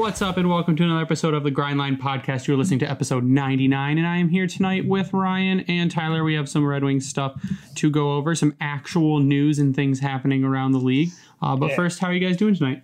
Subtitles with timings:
[0.00, 2.46] What's up, and welcome to another episode of the Grindline Podcast.
[2.46, 6.24] You're listening to episode 99, and I am here tonight with Ryan and Tyler.
[6.24, 7.38] We have some Red Wings stuff
[7.74, 11.10] to go over, some actual news and things happening around the league.
[11.42, 11.76] Uh, but Yeah.
[11.76, 12.82] first, how are you guys doing tonight?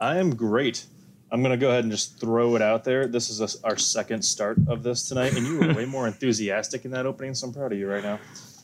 [0.00, 0.86] I am great.
[1.30, 3.06] I'm gonna go ahead and just throw it out there.
[3.06, 6.86] This is a, our second start of this tonight, and you were way more enthusiastic
[6.86, 7.34] in that opening.
[7.34, 8.18] So I'm proud of you right now.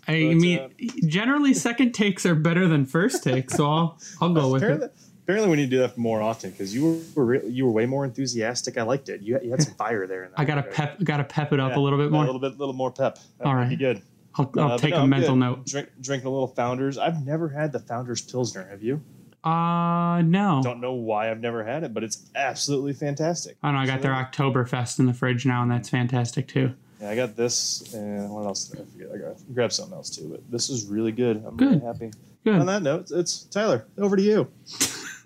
[0.09, 0.69] I But, mean, uh,
[1.07, 4.95] generally, second takes are better than first takes, so I'll I'll go with it.
[5.25, 7.87] Apparently, we need to do that more often because you were re- you were way
[7.87, 8.79] more enthusiastic.
[8.79, 9.21] I liked it.
[9.23, 10.25] You had, you had some fire there.
[10.25, 10.71] In that I gotta right?
[10.73, 12.23] pep, gotta pep it up Yeah, a little bit more.
[12.23, 13.19] a little bit, little more pep.
[13.39, 13.79] That All right.
[13.79, 14.03] good.
[14.37, 15.41] I'll, I'll Uh, take no, a I'm mental good.
[15.41, 15.67] note.
[15.67, 16.99] Drink, drinking a little Founders.
[16.99, 18.67] I've never had the Founders Pilsner.
[18.69, 19.01] Have you?
[19.45, 20.61] Uh, no.
[20.65, 23.57] Don't know why I've never had it, but it's absolutely fantastic.
[23.63, 23.79] I know.
[23.79, 26.73] I got their Oktoberfest in the fridge now, and that's fantastic too.
[27.01, 28.65] Yeah, I got this and what else?
[28.69, 29.09] Did I forget.
[29.15, 31.45] I got grabbed something else too, but this is really good.
[31.47, 31.69] I'm Good.
[31.69, 32.11] really happy.
[32.45, 32.55] Good.
[32.59, 33.85] On that note, it's Tyler.
[33.99, 34.49] Over to you.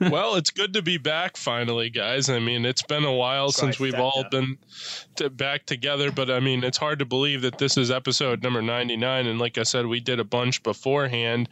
[0.00, 2.28] Well, it's good to be back finally, guys.
[2.28, 4.30] I mean, it's been a while since we've all Trifecta.
[4.30, 4.58] been
[5.16, 8.62] to back together, but I mean, it's hard to believe that this is episode number
[8.62, 9.26] 99.
[9.26, 11.48] And like I said, we did a bunch beforehand.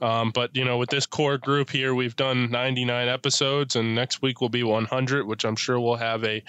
[0.00, 4.22] Um, but, you know, with this core group here, we've done 99 episodes, and next
[4.22, 6.42] week will be 100, which I'm sure we'll have a,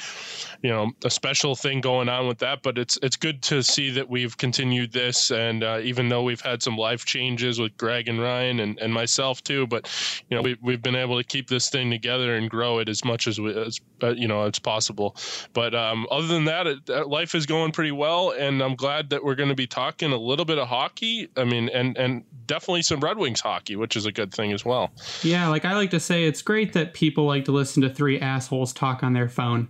[0.62, 2.62] you know, a special thing going on with that.
[2.62, 5.32] But it's it's good to see that we've continued this.
[5.32, 8.94] And uh, even though we've had some life changes with Greg and Ryan and, and
[8.94, 9.90] myself too, but,
[10.30, 13.04] you know, we, we've been able to keep this thing together and grow it as
[13.06, 15.16] much as we, as uh, you know as possible.
[15.54, 19.24] But um, other than that, it, life is going pretty well, and I'm glad that
[19.24, 21.30] we're going to be talking a little bit of hockey.
[21.38, 24.66] I mean, and and definitely some Red Wings hockey, which is a good thing as
[24.66, 24.92] well.
[25.24, 28.20] Yeah, like I like to say, it's great that people like to listen to three
[28.20, 29.68] assholes talk on their phone.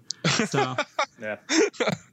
[0.48, 0.76] So
[1.22, 1.36] Yeah.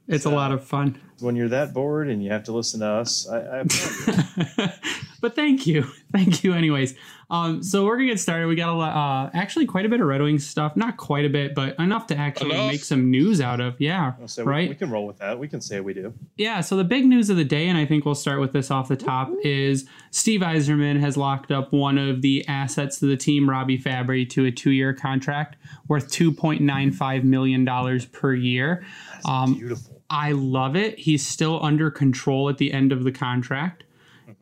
[0.07, 0.99] it's a lot of fun.
[1.19, 4.73] when you're that bored and you have to listen to us, I, I
[5.21, 6.53] but thank you, thank you.
[6.53, 6.95] Anyways,
[7.29, 8.47] um, so we're gonna get started.
[8.47, 10.75] We got a lot, uh, actually quite a bit of Red Wings stuff.
[10.77, 12.71] Not quite a bit, but enough to actually Enough.
[12.71, 13.75] make some news out of.
[13.79, 14.69] Yeah, so we, right.
[14.69, 15.37] we can roll with that.
[15.37, 16.13] We can say we do.
[16.37, 18.71] Yeah, so the big news of the day, and I think we'll start with this
[18.71, 23.17] off the top, is Steve Yzerman has locked up one of the assets of the
[23.17, 25.57] team, Robbie Fabbri, to a two year contract
[25.87, 27.65] worth $2.95 million
[28.11, 28.85] per year.
[29.25, 30.01] Um, Beautiful.
[30.09, 30.97] I love it.
[30.97, 33.83] He's still under control at the end of the contract.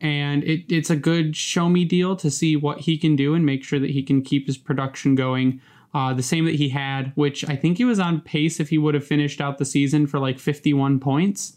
[0.00, 3.46] And it, it's a good show me deal to see what he can do and
[3.46, 5.60] make sure that he can keep his production going.
[5.94, 8.76] Uh, the same that he had, which I think he was on pace if he
[8.76, 11.56] would have finished out the season for like 51 points.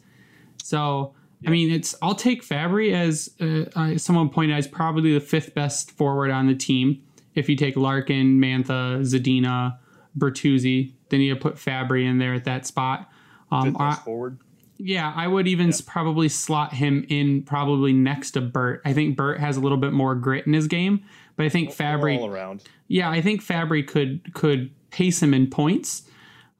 [0.63, 1.13] So,
[1.45, 5.19] I mean, it's I'll take Fabbri as uh, uh, someone pointed out, is probably the
[5.19, 7.03] fifth best forward on the team.
[7.35, 9.77] If you take Larkin, Mantha, Zadina,
[10.17, 13.09] Bertuzzi, then you put Fabbri in there at that spot.
[13.51, 14.39] Um, Fifth best forward.
[14.81, 18.81] Yeah, I would even s probably slot him in probably next to Burt.
[18.85, 21.03] I think Burt has a little bit more grit in his game,
[21.35, 22.17] but I think Fabbri.
[22.17, 22.63] all around.
[22.87, 26.03] Yeah, I think Fabbri could could pace him in points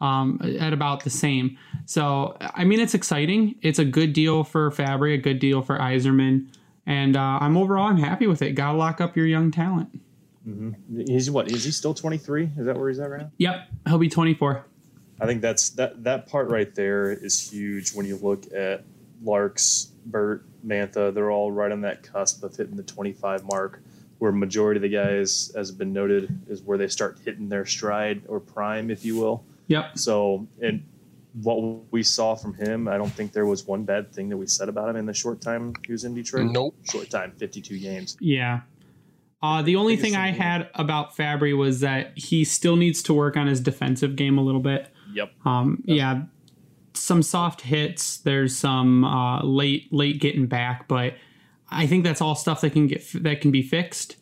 [0.01, 1.57] um, at about the same.
[1.85, 3.55] So I mean, it's exciting.
[3.61, 6.47] It's a good deal for Fabbri, a good deal for Yzerman,
[6.85, 8.51] and uh, I'm overall I'm happy with it.
[8.51, 9.97] Got to lock up your young talent.
[10.45, 11.05] Mm-hmm.
[11.07, 11.51] He's what?
[11.51, 12.51] Is he still 23?
[12.57, 13.31] Is that where he's at right now?
[13.37, 14.65] Yep, he'll be 24.
[15.21, 18.83] I think that's that that part right there is huge when you look at
[19.23, 21.13] Larks, Burt, Mantha.
[21.13, 23.81] They're all right on that cusp of hitting the 25 mark,
[24.19, 27.65] where majority of the guys, as has been noted, is where they start hitting their
[27.65, 29.43] stride or prime, if you will.
[29.67, 29.97] Yep.
[29.97, 30.83] So, and
[31.33, 34.47] what we saw from him, I don't think there was one bad thing that we
[34.47, 36.51] said about him in the short time he was in Detroit.
[36.51, 36.75] Nope.
[36.83, 38.17] Short time, 52 games.
[38.19, 38.61] Yeah.
[39.41, 43.37] Uh, the only thing I had about Fabbri was that he still needs to work
[43.37, 44.89] on his defensive game a little bit.
[45.13, 45.31] Yep.
[45.45, 46.23] Um, yeah,
[46.93, 48.17] some soft hits.
[48.17, 51.15] There's some uh, late late getting back, but
[51.71, 54.15] I think that's all stuff that can get that can be fixed.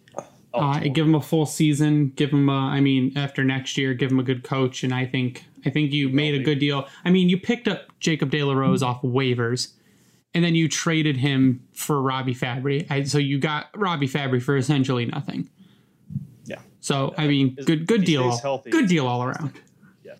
[0.53, 2.09] Oh, Uh, give him a full season.
[2.15, 2.53] Give him a.
[2.53, 5.91] I mean, after next year, give him a good coach, and I think I think
[5.91, 6.87] you made a good deal.
[7.05, 9.73] I mean, you picked up Jacob De La Rose off waivers,
[10.33, 12.89] and then you traded him for Robbie Fabbri.
[12.89, 15.49] I, so you got Robbie Fabbri for essentially nothing.
[16.45, 16.59] yeah.
[16.79, 18.23] So I mean, good good deal.
[18.23, 19.59] all- good deal all around.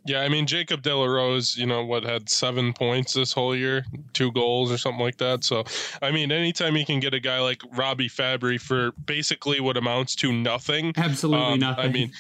[0.08, 3.54] Yeah, I mean Jacob de la Rose, you know what, had seven points this whole
[3.54, 5.44] year, two goals or something like that.
[5.44, 5.66] So,
[6.02, 10.16] I mean, anytime you can get a guy like Robbie Fabbri for basically what amounts
[10.16, 11.86] to nothing, Absolutely Um, nothing.
[11.86, 12.12] I mean,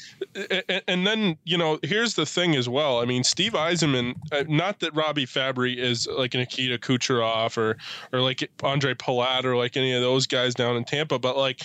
[0.87, 2.99] and then you know, here's the thing as well.
[2.99, 4.15] I mean, Steve Yzerman.
[4.33, 7.77] uh, Not that Robbie Fabbri is like Nikita Kucherov or
[8.11, 11.61] or like Andre Palat or like any of those guys down in Tampa, but like.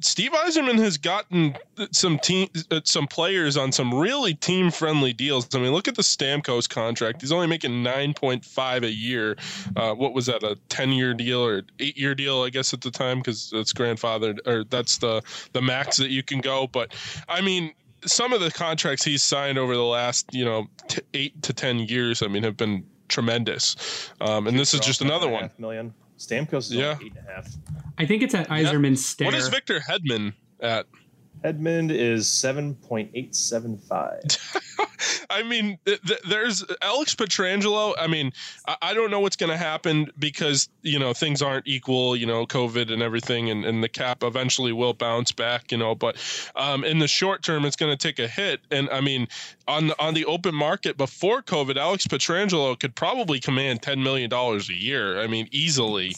[0.00, 1.56] Steve Yzerman has gotten
[1.90, 5.48] some team, uh, some players on some really team-friendly deals.
[5.54, 9.36] I mean, look at the Stamkos contract; he's only making nine point five a year.
[9.74, 10.42] Uh, what was that?
[10.42, 12.42] A ten-year deal or eight-year deal?
[12.42, 15.22] I guess at the time because it's grandfathered, or that's the
[15.52, 16.66] the max that you can go.
[16.66, 16.94] But
[17.28, 17.72] I mean,
[18.04, 21.78] some of the contracts he's signed over the last, you know, t- eight to ten
[21.78, 24.10] years, I mean, have been tremendous.
[24.20, 25.50] Um, and this is just another one.
[25.58, 25.94] Million.
[26.18, 26.96] Stamkos is Yeah.
[27.00, 27.06] yeah.
[27.06, 27.48] eight and a half.
[27.98, 29.26] I think it's at Yzerman Stare.
[29.26, 30.86] What is Victor Hedman at?
[31.44, 34.22] Hedman is seven point eight seven five.
[35.30, 37.94] I mean, th- th- there's Alex Pietrangelo.
[37.98, 38.32] I mean,
[38.66, 42.16] I, I don't know what's going to happen because you know things aren't equal.
[42.16, 45.72] You know, COVID and everything, and, and the cap eventually will bounce back.
[45.72, 46.16] You know, but
[46.56, 48.60] um, in the short term, it's going to take a hit.
[48.70, 49.28] And I mean,
[49.68, 54.30] on the, on the open market before COVID, Alex Pietrangelo could probably command ten million
[54.30, 55.20] dollars a year.
[55.20, 56.16] I mean, easily,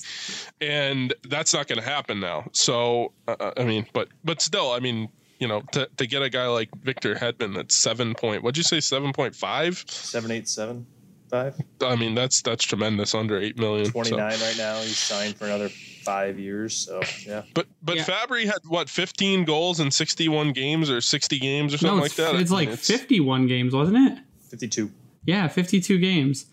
[0.61, 2.47] and that's not going to happen now.
[2.53, 5.09] So, uh, I mean, but but still, I mean.
[5.39, 8.65] You know, to, to get a guy like Victor Hedman that's seven point, what'd you
[8.65, 9.85] say, seven point five?
[9.89, 10.87] Seven eight seven
[11.31, 11.55] five.
[11.81, 13.15] I mean, that's that's tremendous.
[13.15, 13.91] Under eight million.
[13.91, 14.81] Twenty nine so- right now.
[14.81, 16.75] He's signed for another five years.
[16.75, 17.43] So yeah.
[17.55, 18.05] But but Yeah.
[18.05, 22.07] Fabbri had what, fifteen goals in sixty-one games or sixty games or something no, like
[22.07, 22.35] it's, that.
[22.35, 24.19] it's I like 51 games, wasn't it?
[24.51, 24.91] Fifty two.
[25.25, 26.47] Yeah, 52 games.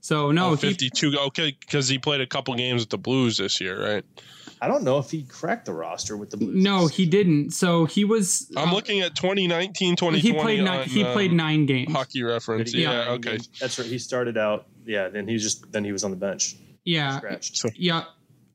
[0.00, 1.18] So no, oh, he- 52.
[1.18, 4.04] Okay, because he played a couple games with the Blues this year, right?
[4.60, 6.54] I don't know if he cracked the roster with the Blues.
[6.62, 7.50] no, he didn't.
[7.52, 8.50] So he was.
[8.56, 10.18] I'm uh, looking at 2019, 2020.
[10.18, 10.80] He played nine.
[10.80, 11.92] on, He um, played nine games.
[11.92, 12.70] Hockey reference.
[12.72, 13.30] Did he- Yeah, okay.
[13.32, 13.48] games.
[13.60, 13.86] That's right.
[13.88, 14.66] He started out.
[14.84, 15.08] Yeah.
[15.08, 16.56] Then he was just then he was on the bench.
[16.84, 17.56] Yeah, Scratched.
[17.56, 18.04] So yeah.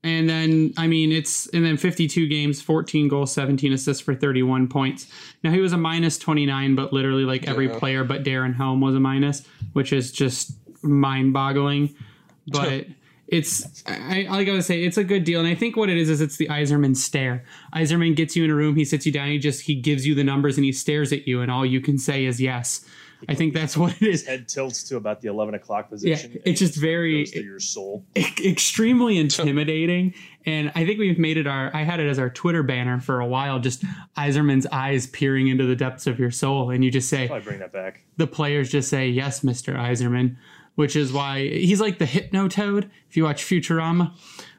[0.05, 4.67] And then I mean it's and then 52 games, 14 goals, 17 assists for 31
[4.67, 5.07] points.
[5.44, 7.79] Now he was a minus 29, but literally like every Yeah.
[7.79, 10.51] player but Darren Helm was a minus, which is just
[10.83, 11.95] mind-boggling.
[12.47, 12.88] But
[13.33, 15.89] it's I, I like I was say it's a good deal, and I think what
[15.89, 17.44] it is is it's the Yzerman stare.
[17.75, 20.15] Yzerman gets you in a room, he sits you down, he just he gives you
[20.15, 22.85] the numbers and he stares at you, and all you can say is yes.
[23.30, 24.25] I think that's what it is.
[24.27, 26.33] Head tilts to about the eleven o'clock position.
[26.33, 28.06] Yeah, it's just very- to your soul.
[28.18, 30.13] extremely intimidating
[30.45, 33.21] and i think we've made it our i had it as our twitter banner for
[33.21, 33.83] a while just
[34.18, 37.59] Yzerman's eyes peering into the depths of your soul and you just say Probably bring
[37.59, 38.03] that back.
[38.18, 40.36] the players just say yes mr Yzerman
[40.75, 44.12] which is why he's like the hypnotoad if you watch futurama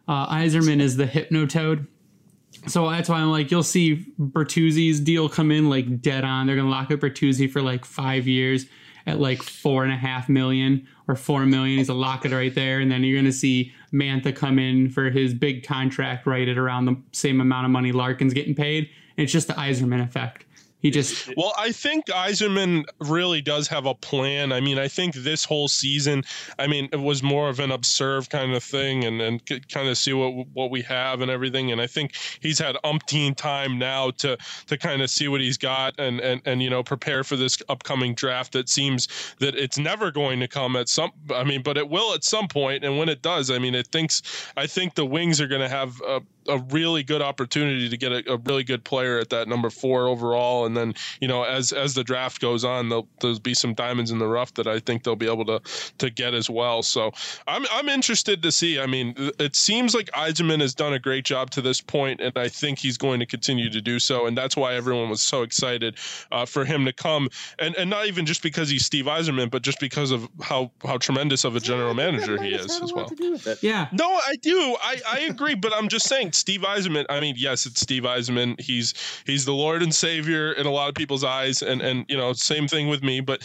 [0.06, 1.86] uh, Yzerman is the hypnotoad
[2.66, 6.46] so that's why I'm like, you'll see Bertuzzi's deal come in like dead on.
[6.46, 8.66] They're gonna lock up Bertuzzi for like five years
[9.06, 11.78] at like four and a half million or four million.
[11.78, 15.10] He's a lock it right there, and then you're gonna see Mantha come in for
[15.10, 18.88] his big contract right at around the same amount of money Larkin's getting paid.
[19.16, 20.46] And it's just the Yzerman effect.
[20.84, 24.52] He just Well, I think Yzerman really does have a plan.
[24.52, 26.24] I mean, I think this whole season,
[26.58, 29.96] I mean, it was more of an observe kind of thing and, and kind of
[29.96, 31.72] see what what we have and everything.
[31.72, 34.36] And I think he's had umpteen time now to
[34.66, 37.62] to kind of see what he's got and, and, and you know prepare for this
[37.70, 38.52] upcoming draft.
[38.52, 39.08] That seems
[39.38, 41.12] that it's never going to come at some.
[41.34, 42.84] I mean, but it will at some point.
[42.84, 44.20] And when it does, I mean, it thinks.
[44.54, 48.12] I think the Wings are going to have a, a really good opportunity to get
[48.12, 50.66] a, a really good player at that number four overall.
[50.66, 54.10] And then you know, as as the draft goes on, there'll, there'll be some diamonds
[54.10, 55.60] in the rough that I think they'll be able to
[55.98, 56.82] to get as well.
[56.82, 57.12] So
[57.46, 58.78] I'm I'm interested to see.
[58.78, 62.36] I mean, it seems like Yzerman has done a great job to this point, and
[62.36, 64.26] I think he's going to continue to do so.
[64.26, 65.96] And that's why everyone was so excited
[66.32, 69.62] uh, for him to come, and and not even just because he's Steve Yzerman, but
[69.62, 73.06] just because of how how tremendous of a general manager he is as well.
[73.06, 73.62] To do with it.
[73.62, 73.88] yeah.
[73.92, 74.76] No, I do.
[74.82, 77.06] I, I agree, but I'm just saying Steve Yzerman.
[77.08, 78.60] I mean, yes, it's Steve Yzerman.
[78.60, 78.94] He's
[79.26, 82.32] he's the Lord and Savior in a lot of people's eyes, and and you know,
[82.32, 83.20] same thing with me.
[83.20, 83.42] But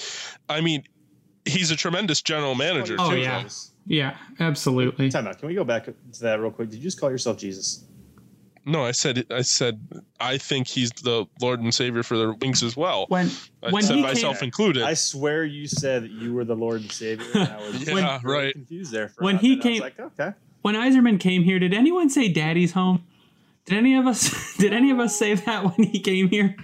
[0.50, 0.84] I mean,
[1.46, 3.18] he's a tremendous general manager Oh, too.
[3.20, 3.44] yeah.
[3.44, 3.50] though.
[3.86, 5.10] Yeah, absolutely.
[5.10, 5.40] Time out.
[5.40, 6.70] Can we go back to that real quick?
[6.70, 7.86] Did you just call yourself Jesus?
[8.66, 9.80] No, I said I said
[10.20, 13.06] I think he's the Lord and Savior for the Wings as well.
[13.08, 13.32] When
[13.64, 14.84] I when said myself came, included.
[14.84, 17.26] I swear you said that you were the Lord and Savior.
[17.34, 18.54] And I was Yeah, really right.
[18.54, 19.08] confused there.
[19.10, 19.66] For When hot he minute.
[19.66, 20.38] I was came- like, okay.
[20.62, 23.04] When Yzerman came here, did anyone say Daddy's home?
[23.66, 26.56] Did any of us did any of us say that when he came here?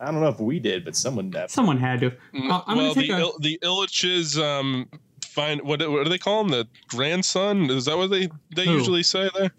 [0.00, 1.52] I don't know if we did, but someone definitely.
[1.52, 2.06] Someone had to.
[2.08, 4.88] Uh, I'm well, take the a, Il- the Ilitch's um
[5.34, 6.48] find what what do they call him?
[6.48, 7.70] The grandson?
[7.70, 8.72] Is that what they they Who?
[8.72, 9.50] usually say there?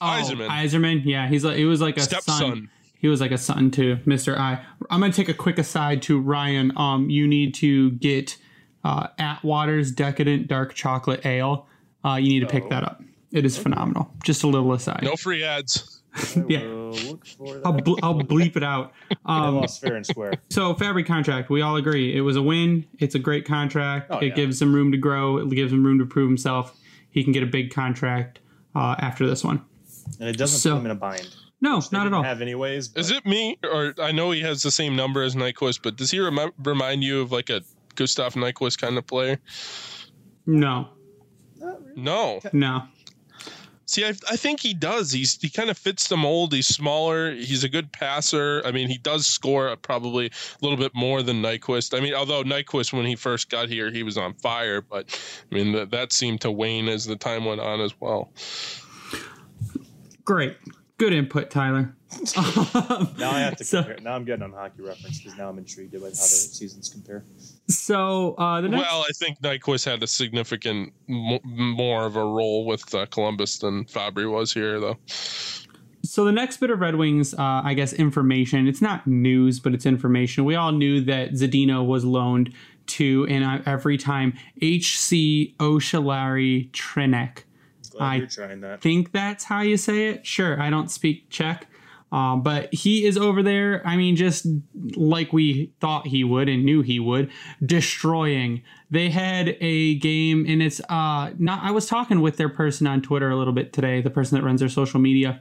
[0.00, 0.48] oh, Yzerman.
[0.48, 2.68] Yzerman, yeah, he's like he was like a son.
[2.98, 4.36] He was like a son to Mr.
[4.36, 4.62] I.
[4.90, 6.76] I'm gonna take a quick aside to Ryan.
[6.76, 8.36] Um, you need to get
[8.84, 11.66] uh, Atwater's Decadent Dark Chocolate Ale.
[12.04, 12.68] Uh, you need to pick Oh.
[12.70, 13.02] that up.
[13.32, 14.12] It is phenomenal.
[14.24, 15.00] Just a little aside.
[15.02, 15.96] No free ads.
[16.48, 16.62] Yeah.
[16.66, 17.62] will look for that.
[17.64, 18.92] I'll, ble- I'll bleep it out.
[19.24, 20.32] I Um, lost fair and square.
[20.50, 22.84] So Fabbri contract, we all agree it was a win.
[22.98, 24.08] It's a great contract.
[24.10, 24.34] Oh, it yeah.
[24.34, 25.36] gives him room to grow.
[25.38, 26.76] It gives him room to prove himself.
[27.10, 28.40] He can get a big contract
[28.74, 29.62] uh, after this one.
[30.18, 31.28] And it doesn't So- put him in a bind.
[31.60, 32.22] No, not at all.
[32.24, 32.88] Have anyways.
[32.88, 35.94] But Is it me or I know he has the same number as Nyquist, but
[35.96, 37.60] does he remi- remind you of like a
[37.94, 39.38] Gustav Nyquist kind of player?
[40.46, 40.99] No, Not really.
[41.96, 42.40] No.
[42.52, 42.82] no.
[43.86, 45.10] See, See, I, I think he does.
[45.10, 46.52] He's he kind of fits the mold.
[46.52, 47.32] He's smaller.
[47.32, 48.62] He's a good passer.
[48.64, 50.30] I mean, he does score probably a
[50.62, 51.96] little bit more than Nyquist.
[51.96, 55.18] I mean, although Nyquist when he first got here, he was on fire, but
[55.50, 58.32] I mean that that seemed to wane as the time went on as well.
[60.24, 60.56] Great,
[61.00, 61.96] good input, Tyler.
[63.18, 63.98] Now I have to So- compare.
[64.02, 67.24] Now I'm getting on hockey reference because now I'm intrigued about how the seasons compare.
[67.68, 72.24] So uh, the next, Well, I think Nyquist had a significant mo- more of a
[72.24, 74.98] role with uh, Columbus than Fabbri was here, though.
[76.04, 78.66] so the next bit of Red Wings, uh, I guess, information.
[78.68, 80.44] It's not news, but it's information.
[80.44, 82.52] We all knew that Zadina was loaned
[82.88, 87.44] to, and I, every time HC Ocelari Trinec.
[88.00, 88.80] Glad I that.
[88.80, 90.26] think that's how you say it.
[90.26, 91.66] Sure, I don't speak Czech,
[92.12, 93.86] um, but he is over there.
[93.86, 94.46] I mean, just
[94.96, 97.30] like we thought he would and knew he would,
[97.64, 98.62] destroying.
[98.90, 101.62] They had a game, and it's uh not.
[101.62, 104.00] I was talking with their person on Twitter a little bit today.
[104.00, 105.40] The person that runs their social media.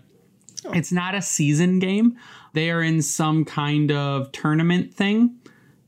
[0.73, 2.17] It's not a season game.
[2.53, 5.39] They are in some kind of tournament thing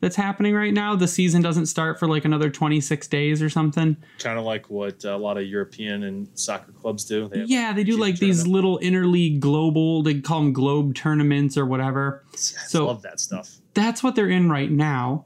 [0.02, 0.96] that's happening right now.
[0.96, 3.96] The season doesn't start for like another 26 days or something.
[4.20, 7.30] Kind of like what a lot of European and soccer clubs do.
[7.30, 11.66] They Yeah, they do like these little interleague global, they call them globe tournaments or
[11.66, 12.24] whatever.
[12.34, 13.58] I so- love that stuff.
[13.74, 15.26] That's what they're in right now.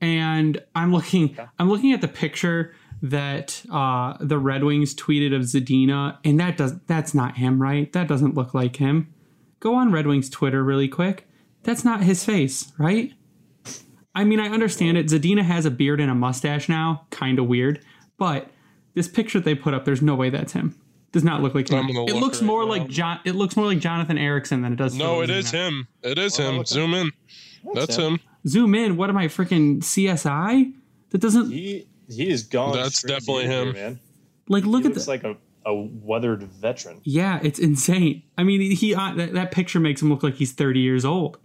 [0.00, 5.42] And I'm looking I'm looking at the picture that uh, the Red Wings tweeted of
[5.42, 7.92] Zadina, and that does that's not him, right?
[7.92, 9.14] That doesn't look like him.
[9.60, 11.28] Go on Red Wings Twitter really quick.
[11.62, 13.12] That's not his face, right?
[14.14, 15.06] I mean, I understand it.
[15.06, 17.80] Zadina has a beard and a mustache now, kind of weird.
[18.16, 18.48] But
[18.94, 20.74] this picture they put up, there's no way that's him.
[21.12, 21.86] Does not look like him.
[21.90, 22.70] It looks right more now.
[22.70, 23.20] like John.
[23.24, 24.94] It looks more like Jonathan Ericsson than it does.
[24.96, 25.52] No, it is Zadina.
[25.68, 25.88] him.
[26.02, 26.56] It is Well, him.
[26.58, 27.10] look Zoom in.
[27.74, 28.14] That's him.
[28.14, 28.20] him.
[28.46, 28.96] Zoom in.
[28.96, 30.72] What am I freaking CSI?
[31.10, 32.74] That doesn't He he is gone.
[32.76, 33.72] That's straight definitely here, him.
[33.74, 34.00] man.
[34.48, 35.06] like look he at this.
[35.08, 37.00] like a, a weathered veteran.
[37.04, 38.22] yeah, it's insane.
[38.36, 41.38] I mean, he uh, that, that picture makes him look like he's 30 years old.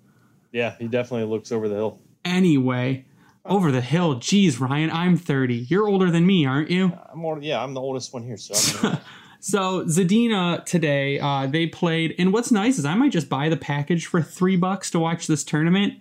[0.52, 2.00] Yeah, he definitely looks over the hill.
[2.26, 3.06] Anyway,
[3.46, 4.16] over the hill.
[4.16, 5.56] Geez, Ryan, I'm 30.
[5.56, 6.98] You're older than me, aren't you?
[7.12, 8.98] I'm more, yeah, I'm the oldest one here, so
[9.42, 13.56] So Zadina today, uh, they played, and what's nice is I might just buy the
[13.56, 15.94] package for three bucks to watch this tournament,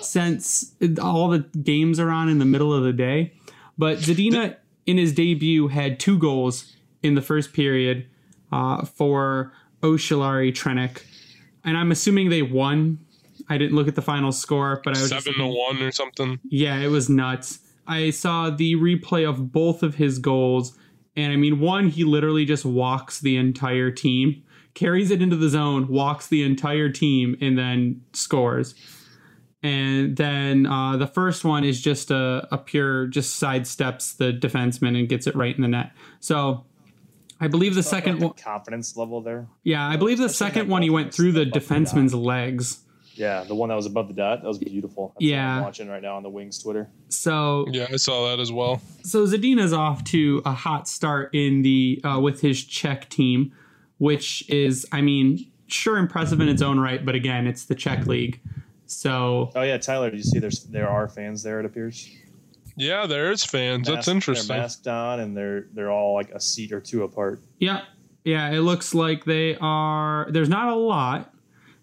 [0.00, 3.32] since all the games are on in the middle of the day.
[3.78, 8.06] But Zadina, in his debut, had two goals in the first period
[8.50, 11.04] uh, for Ocelari Trinec,
[11.64, 12.98] and I'm assuming they won.
[13.50, 15.90] I didn't look at the final score, but I was just Seven to one or
[15.92, 16.38] something.
[16.48, 17.58] yeah, it was nuts.
[17.86, 20.78] I saw the replay of both of his goals,
[21.16, 24.42] and I mean, one, he literally just walks the entire team,
[24.74, 28.74] carries it into the zone, walks the entire team, and then scores.
[29.62, 34.98] And then uh, the first one is just a, a pure, just sidesteps the defenseman
[34.98, 35.92] and gets it right in the net.
[36.20, 36.64] So
[37.40, 39.48] I believe the second the one, confidence level there.
[39.64, 41.68] yeah, I believe the Especially second one he went through the above the dot.
[41.68, 42.84] defenseman's legs.
[43.14, 44.42] Yeah, the one that was above the dot.
[44.42, 45.08] That was beautiful.
[45.08, 45.56] That's what Yeah.
[45.56, 46.88] I'm watching right now on the Wings Twitter.
[47.08, 48.80] So Yeah, I saw that as well.
[49.02, 53.52] so Zadina's off to a hot start in the uh, with his Czech team,
[53.98, 58.06] which is, I mean, sure impressive in its own right, but again, it's the Czech
[58.06, 58.40] league.
[58.86, 61.60] So Oh yeah, Tyler, do you see there's there are fans there?
[61.60, 62.08] It appears.
[62.76, 63.86] Yeah, there is fans.
[63.88, 64.48] That's interesting.
[64.48, 67.40] They're masked on and they're they're all like a seat or two apart.
[67.58, 67.82] yeah,
[68.24, 70.28] yeah, it looks like they are.
[70.30, 71.32] There's not a lot,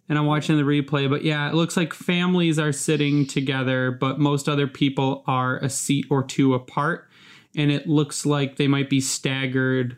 [0.10, 4.20] and I'm watching the replay, but yeah, it looks like families are sitting together, but
[4.20, 7.08] most other people are a seat or two apart,
[7.56, 9.98] and it looks like they might be staggered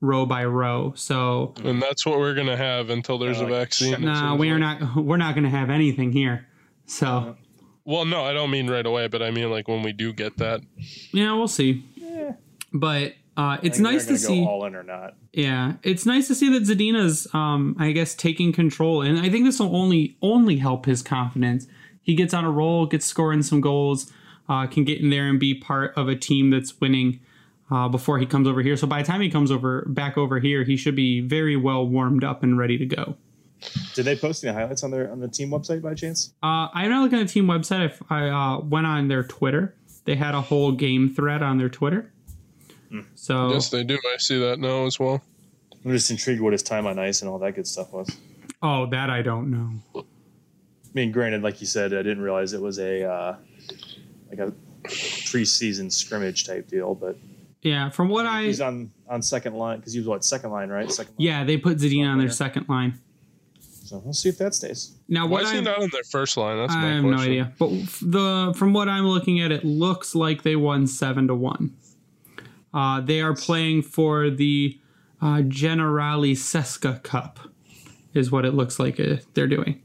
[0.00, 0.92] row by row.
[0.96, 3.94] So and that's what we're gonna have until there's Yeah, a vaccine.
[3.94, 4.80] it Nah, we are like.
[4.80, 4.96] not.
[5.04, 6.46] We're not going to have anything here.
[6.86, 7.36] So
[7.86, 10.36] Well, no, I don't mean right away, but I mean like when we do get
[10.38, 10.60] that.
[11.12, 11.84] yeah, we'll see.
[11.94, 12.32] Yeah.
[12.72, 14.44] But uh, it's I nice to see.
[14.44, 15.14] all in or not.
[15.32, 19.44] Yeah, it's nice to see that Zadina's, um, I guess, taking control, and I think
[19.44, 21.66] this will only only help his confidence.
[22.02, 24.12] He gets on a roll, gets scoring some goals,
[24.48, 27.20] uh, can get in there and be part of a team that's winning.
[27.70, 30.38] Uh, before he comes over here, so by the time he comes over back over
[30.38, 33.16] here, he should be very well warmed up and ready to go.
[33.94, 36.34] Did they post any highlights on their on the team website by chance?
[36.42, 37.86] Uh, I'm not looking at the team website.
[37.86, 39.74] If I uh, went on their Twitter,
[40.04, 42.12] they had a whole game thread on their Twitter.
[43.14, 43.98] So Yes, they do.
[44.12, 45.22] I see that now as well.
[45.84, 48.08] I'm just intrigued what his time on ice and all that good stuff was.
[48.62, 49.70] oh, that I don't know.
[49.96, 50.02] I
[50.94, 53.36] mean, granted, like you said, I didn't realize it was a uh,
[54.30, 54.52] like a
[54.84, 57.16] preseason scrimmage type deal, but
[57.62, 60.68] Yeah, from what I he's on on second line because he was what second line,
[60.70, 60.90] right?
[60.90, 61.26] Second line.
[61.26, 62.98] yeah, they put Zadina on their second line.
[63.60, 64.92] So we'll see if that stays.
[65.08, 66.56] Now Why what is he I not on their first line?
[66.56, 67.16] That's I my have question.
[67.16, 70.86] no idea, but f- the from what I'm looking at, it looks like they won
[70.86, 71.76] seven to one.
[72.74, 74.78] Uh, they are playing for the
[75.22, 77.38] uh, Generali Česká Cup
[78.12, 79.80] is what it looks like uh, they're doing.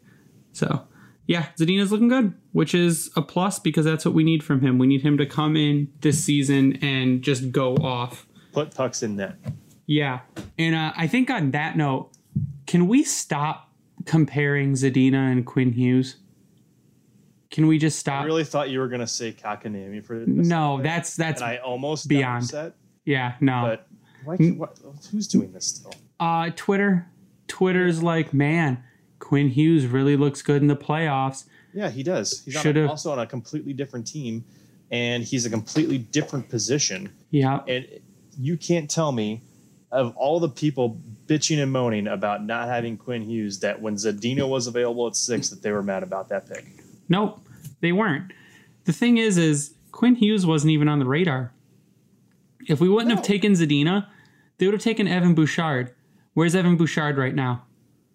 [0.54, 0.88] So,
[1.28, 4.80] yeah, Zadina's looking good, which is a plus because that's what we need from him.
[4.80, 8.26] We need him to come in this season and just go off.
[8.52, 9.36] Put pucks in net.
[9.86, 10.22] Yeah.
[10.58, 12.12] And uh, I think on that note,
[12.66, 13.72] can we stop
[14.06, 16.18] comparing Zadina and Quinn Hughes?
[17.52, 18.22] Can we just stop?
[18.24, 20.28] I really thought you were gonna say Kotkaniemi for this.
[20.48, 22.44] no, that's that's and I almost beyond.
[22.46, 22.74] upset.
[23.06, 23.62] yeah, no.
[23.64, 23.88] But
[24.24, 24.78] why, what,
[25.12, 25.94] who's doing this still?
[26.20, 27.08] uh Twitter
[27.48, 28.84] Twitter's like, "Man,
[29.20, 32.44] Quinn Hughes really looks good in the playoffs." Yeah, he does.
[32.46, 34.44] He's on a, Should've- also on a completely different team,
[34.92, 37.12] and he's a completely different position.
[37.32, 37.62] Yeah.
[37.68, 37.88] And
[38.40, 39.42] you can't tell me,
[39.92, 44.48] of all the people bitching and moaning about not having Quinn Hughes, that when Zadina
[44.50, 46.66] was available at six, that they were mad about that pick.
[47.10, 47.42] Nope,
[47.82, 48.32] they weren't.
[48.86, 51.52] The thing is, is Quinn Hughes wasn't even on the radar.
[52.68, 54.08] If we wouldn't have taken Zadina,
[54.58, 55.94] they would have taken Evan Bouchard.
[56.34, 57.64] Where's Evan Bouchard right now?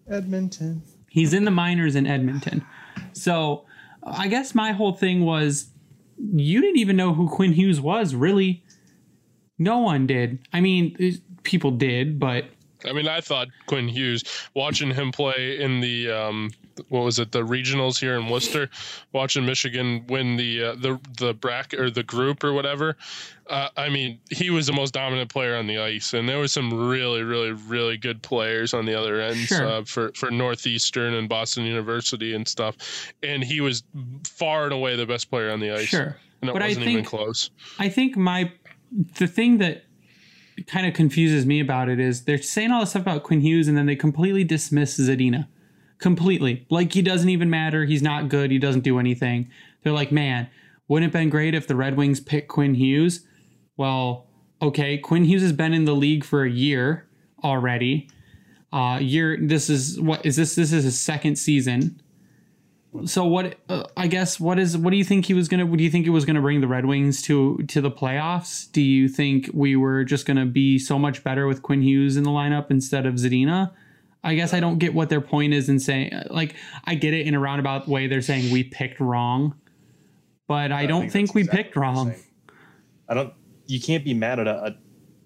[0.09, 0.81] Edmonton.
[1.09, 2.65] He's in the minors in Edmonton.
[3.13, 3.65] So
[4.03, 5.67] I guess my whole thing was
[6.17, 8.63] you didn't even know who Quinn Hughes was, really.
[9.57, 10.39] No one did.
[10.53, 12.45] I mean, people did, but
[12.85, 14.23] I mean, I thought Quinn Hughes,
[14.53, 16.51] watching him play in the um,
[16.89, 18.69] what was it, the regionals here in Worcester,
[19.13, 22.95] watching Michigan win the uh, the the bracket or the group or whatever.
[23.47, 26.51] Uh, I mean, he was the most dominant player on the ice, and there was
[26.51, 29.65] some really, really, really good players on the other ends Sure.
[29.65, 32.75] uh, for for Northeastern and Boston University and stuff.
[33.23, 33.83] And he was
[34.27, 35.87] far and away the best player on the ice.
[35.87, 36.17] sure.
[36.41, 37.51] and it But I wasn't even think- close.
[37.79, 38.51] I think my
[39.17, 39.83] the thing that
[40.67, 43.67] kind of confuses me about it is they're saying all this stuff about Quinn Hughes
[43.67, 45.47] and then they completely dismiss Zadina.
[45.99, 46.65] Completely.
[46.69, 47.85] Like he doesn't even matter.
[47.85, 48.51] He's not good.
[48.51, 49.49] He doesn't do anything.
[49.83, 50.49] They're like, man,
[50.87, 53.25] wouldn't it been great if the Red Wings picked Quinn Hughes?
[53.77, 54.27] Well,
[54.61, 57.07] okay, Quinn Hughes has been in the league for a year
[57.43, 58.09] already.
[58.73, 62.01] Uh year this is what is this this is his second season.
[63.03, 63.55] So what?
[63.67, 65.65] Uh, I guess what is what do you think he was gonna?
[65.65, 68.71] Do you think it was gonna bring the Red Wings to to the playoffs?
[68.71, 72.23] Do you think we were just gonna be so much better with Quinn Hughes in
[72.23, 73.71] the lineup instead of Zadina?
[74.25, 76.11] I guess I don't get what their point is in saying.
[76.29, 78.07] Like I get it in a roundabout way.
[78.07, 79.55] They're saying we picked wrong,
[80.47, 82.15] but I, don't think, that's we exactly picked wrong.
[83.07, 83.33] I don't.
[83.67, 84.75] You can't be mad at a, a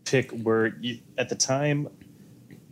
[0.03, 1.87] pick where you, at the time,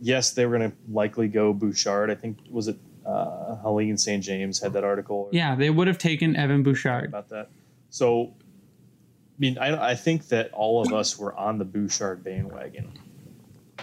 [0.00, 2.10] yes, they were going to likely go Bouchard.
[2.10, 4.22] I think was it uh, Helene St.
[4.22, 7.06] James had that article Yeah, they would have taken Evan Bouchard.
[7.06, 7.48] about that.
[7.88, 12.92] So, I mean, I, I think that all of us were on the Bouchard bandwagon,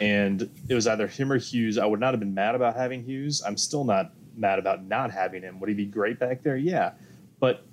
[0.01, 1.77] and it was either him or Hughes.
[1.77, 3.41] I would not have been mad about having Hughes.
[3.45, 5.59] I'm still not mad about not having him.
[5.59, 6.57] Would he be great back there?
[6.57, 6.91] Yeah,
[7.39, 7.63] but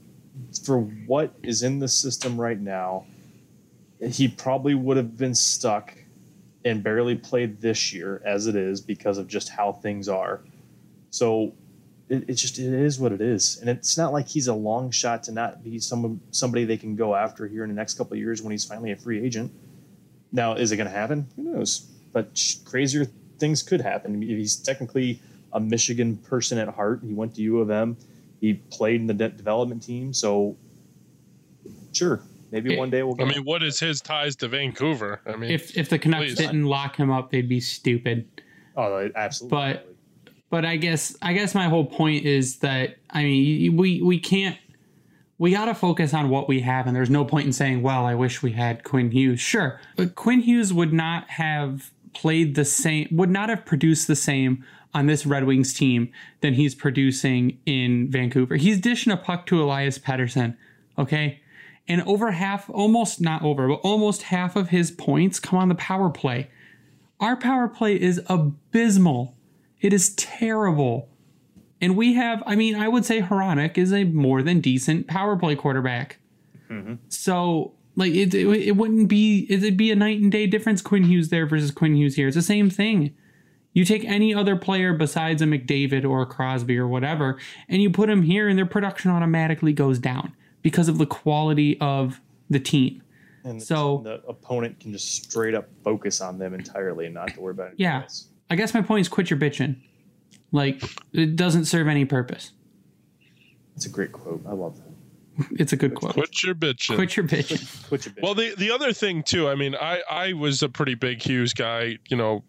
[0.65, 3.07] for what is in the system right now,
[4.01, 5.95] he probably would have been stuck
[6.65, 10.43] and barely played this year as it is because of just how things are.
[11.11, 11.53] So
[12.09, 14.91] it, it's just it is what it is, and it's not like he's a long
[14.91, 18.15] shot to not be some somebody they can go after here in the next couple
[18.15, 19.53] of years when he's finally a free agent.
[20.33, 21.29] Now, is it going to happen?
[21.37, 21.92] Who knows?
[22.13, 23.07] But sh- crazier
[23.39, 24.13] things could happen.
[24.13, 25.21] I mean, He's technically
[25.53, 27.01] a Michigan person at heart.
[27.07, 27.97] He went to U of M.
[28.41, 30.57] He played in the de- development team, so
[31.93, 32.79] sure, maybe Yeah.
[32.79, 33.15] one day we'll.
[33.15, 35.21] I Get mean, what is his ties to Vancouver?
[35.27, 36.39] I mean, If if the Canucks Please.
[36.39, 38.27] didn't lock him up, they'd be stupid.
[38.77, 39.57] oh, absolutely.
[39.57, 39.89] But-
[40.51, 44.59] but I guess I guess my whole point is that I mean we we can't
[45.39, 48.05] we got to focus on what we have and there's no point in saying well
[48.05, 52.65] I wish we had Quinn Hughes sure but Quinn Hughes would not have played the
[52.65, 57.59] same would not have produced the same on this Red Wings team than he's producing
[57.65, 58.57] in Vancouver.
[58.57, 60.57] He's dishing a puck to Elias Pettersson
[60.99, 61.41] okay?
[61.89, 65.75] And over half almost not over but almost half of his points come on the
[65.75, 66.51] power play.
[67.21, 69.37] Our power play is abysmal.
[69.81, 71.09] It is terrible.
[71.81, 75.37] And we have, I mean, I would say Hronek is a more than decent power
[75.37, 76.19] play quarterback.
[76.71, 76.95] Mm-hmm.
[77.09, 81.05] So, like, it, it, it wouldn't be, it'd be a night and day difference Quinn
[81.05, 82.29] Hughes there versus Quinn Hughes here.
[82.29, 83.15] It's the same thing.
[83.75, 87.91] You take any other player besides a McDavid or a Crosby or whatever, and you
[87.91, 92.61] put him here, and their production automatically goes down because of the quality of the
[92.61, 93.03] team.
[93.45, 97.37] and so- the opponent can just straight up focus on them entirely and not have
[97.37, 98.03] to worry about anything Yeah.
[98.03, 98.29] else.
[98.51, 99.77] I guess my point is quit your bitching.
[100.53, 100.83] Like,
[101.15, 102.53] it doesn't serve any purpose.
[103.75, 104.43] That's a great quote.
[104.47, 104.92] I love that.
[105.53, 106.13] It's a good quote.
[106.15, 106.97] quit your bitching.
[106.97, 107.89] Quit your bitching.
[107.89, 108.23] Quit your bitch.
[108.23, 111.55] Well, the the other thing too, I mean, I I was a pretty big Hughes
[111.55, 112.45] guy, you know,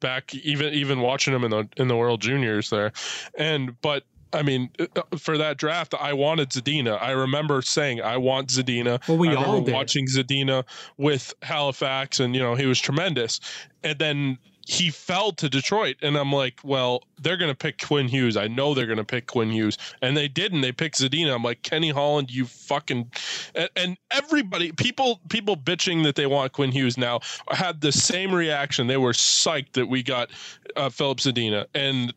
[0.00, 2.92] back even even watching him in the in the World Juniors there,
[3.36, 4.04] and but.
[4.30, 7.00] I mean, uh, for that draft, I wanted Zadina.
[7.00, 9.00] I remember saying I want Zadina.
[9.08, 9.72] Well, we I all did.
[9.72, 10.64] watching Zadina
[10.98, 13.40] with Halifax, and you know he was tremendous.
[13.82, 14.36] And then
[14.68, 15.96] he fell to Detroit.
[16.02, 18.36] And I'm like, well, they're going to pick Quinn Hughes.
[18.36, 19.78] I know they're going to pick Quinn Hughes.
[20.02, 20.60] And they didn't.
[20.60, 21.34] They picked Zadina.
[21.34, 23.10] I'm like, Kenny Holland, you fucking.
[23.54, 28.34] And, and, everybody, people, people bitching that they want Quinn Hughes now had the same
[28.34, 28.88] reaction.
[28.88, 30.28] They were psyched that we got
[30.76, 31.64] uh, Filip Zadina.
[31.74, 32.12] And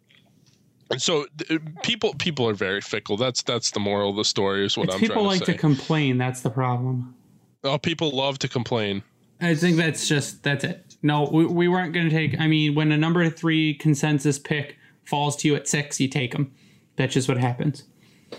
[0.98, 1.28] so
[1.84, 3.16] people people are very fickle.
[3.16, 4.66] That's that's the moral of the story.
[4.66, 5.00] Is what it's I'm.
[5.00, 5.10] Saying.
[5.10, 6.18] People like to, to complain.
[6.18, 7.16] That's the problem.
[7.64, 9.04] Oh, people love to complain.
[9.42, 10.96] I think that's just that's it.
[11.02, 12.40] No, we, we weren't going to take.
[12.40, 16.32] I mean, when a number three consensus pick falls to you at six, you take
[16.32, 16.54] them.
[16.96, 17.84] That's just what happens.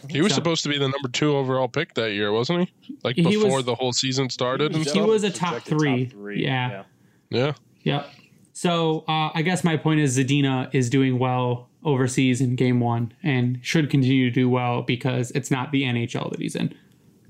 [0.08, 2.96] He was so, supposed to be the number two overall pick that year, wasn't he?
[3.02, 4.74] Like he before was, the whole season started.
[4.74, 6.06] He, he was a top three.
[6.06, 6.42] top three.
[6.42, 6.70] Yeah.
[6.70, 6.84] Yeah.
[7.30, 7.52] Yeah.
[7.82, 8.10] Yep.
[8.52, 13.12] So uh, I guess my point is Zadina is doing well overseas in game one
[13.22, 16.74] and should continue to do well because it's not the NHL that he's in.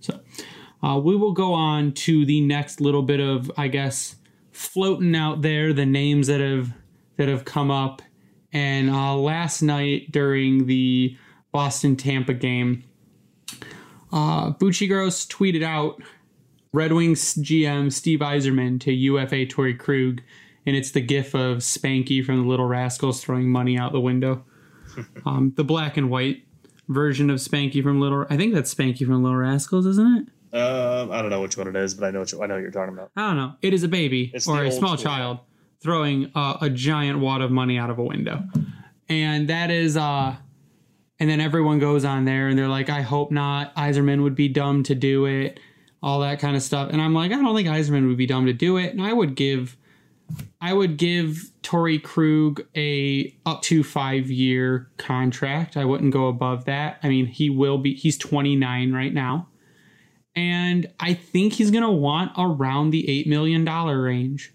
[0.01, 0.21] So
[0.83, 4.17] uh, we will go on to the next little bit of, I guess,
[4.51, 6.73] floating out there the names that have
[7.17, 8.03] that have come up.
[8.53, 11.17] And uh, last night during the
[11.53, 12.85] Boston Tampa game,
[14.13, 16.03] uh, Bucci Gross tweeted out
[16.73, 20.21] Red Wings GM Steve Yzerman to UFA Torey Krug
[20.67, 24.45] and it's the gif of Spanky from the Little Rascals throwing money out the window.
[25.27, 26.45] um, the black and white
[26.89, 28.27] version of Spanky from Little.
[28.31, 30.33] I think that's Spanky from Little Rascals, isn't it?
[30.53, 32.55] Uh, I don't know which one it is, but I know what you, I know
[32.55, 33.11] what you're talking about.
[33.17, 33.55] I don't know.
[33.63, 35.11] It is a baby it's or a small school.
[35.11, 35.39] child
[35.81, 38.43] throwing uh, a giant wad of money out of a window,
[39.09, 39.97] and that is.
[39.97, 40.37] Uh,
[41.19, 43.75] and then everyone goes on there and they're like, "I hope not.
[43.77, 45.61] Yzerman would be dumb to do it."
[46.03, 48.47] All that kind of stuff, and I'm like, I don't think Yzerman would be dumb
[48.47, 49.77] to do it, and I would give
[50.61, 55.77] I would give Torey Krug a up to five year contract.
[55.77, 56.99] I wouldn't go above that.
[57.03, 57.95] I mean, he will be.
[57.95, 59.49] He's 29 right now,
[60.35, 64.53] and I think he's going to want around the eight million dollar range.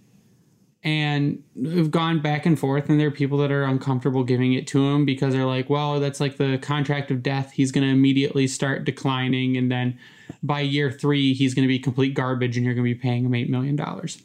[0.83, 4.67] And we've gone back and forth, and there are people that are uncomfortable giving it
[4.67, 7.51] to him because they're like, "Well, that's like the contract of death.
[7.51, 9.97] He's going to immediately start declining, and then
[10.43, 13.25] by year three, he's going to be complete garbage, and you're going to be paying
[13.25, 14.21] him eight million dollars."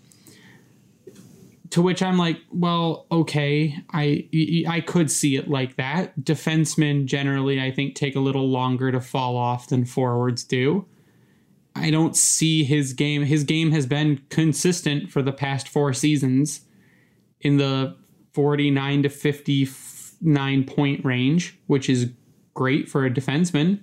[1.73, 4.29] to which I'm like, well, okay, I
[4.69, 6.21] I could see it like that.
[6.21, 10.85] Defensemen generally, I think, take a little longer to fall off than forwards do.
[11.75, 13.25] I don't see his game.
[13.25, 16.63] His game has been consistent for the past four seasons
[17.41, 17.97] in the
[18.33, 22.11] 49 to 59 point range, which is
[22.55, 23.81] great for a defenseman.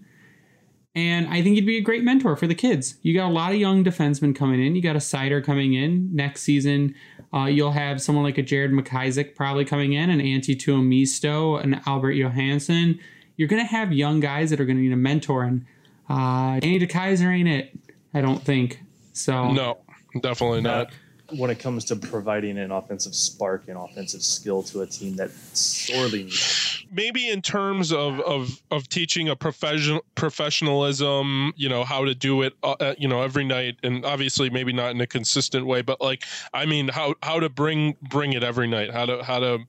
[0.95, 2.95] And I think he'd be a great mentor for the kids.
[3.03, 4.75] You got a lot of young defensemen coming in.
[4.75, 6.95] You got a Seider coming in next season.
[7.33, 11.79] Uh, you'll have someone like a Jared McIsaac probably coming in, an Antti Tuomisto, an
[11.85, 12.99] Albert Johansson.
[13.37, 15.43] You're going to have young guys that are going to need a mentor.
[15.43, 15.65] And
[16.09, 17.77] uh, Danny DeKeyser ain't it,
[18.13, 18.81] I don't think.
[19.13, 19.79] So No,
[20.21, 20.91] definitely not.
[21.37, 25.29] When it comes to providing an offensive spark and offensive skill to a team that
[25.29, 32.03] sorely needs maybe in terms of of of teaching a professional professionalism you know how
[32.03, 35.07] to do it uh, uh, you know every night and obviously maybe not in a
[35.07, 39.05] consistent way but like i mean how how to bring bring it every night how
[39.05, 39.59] to how to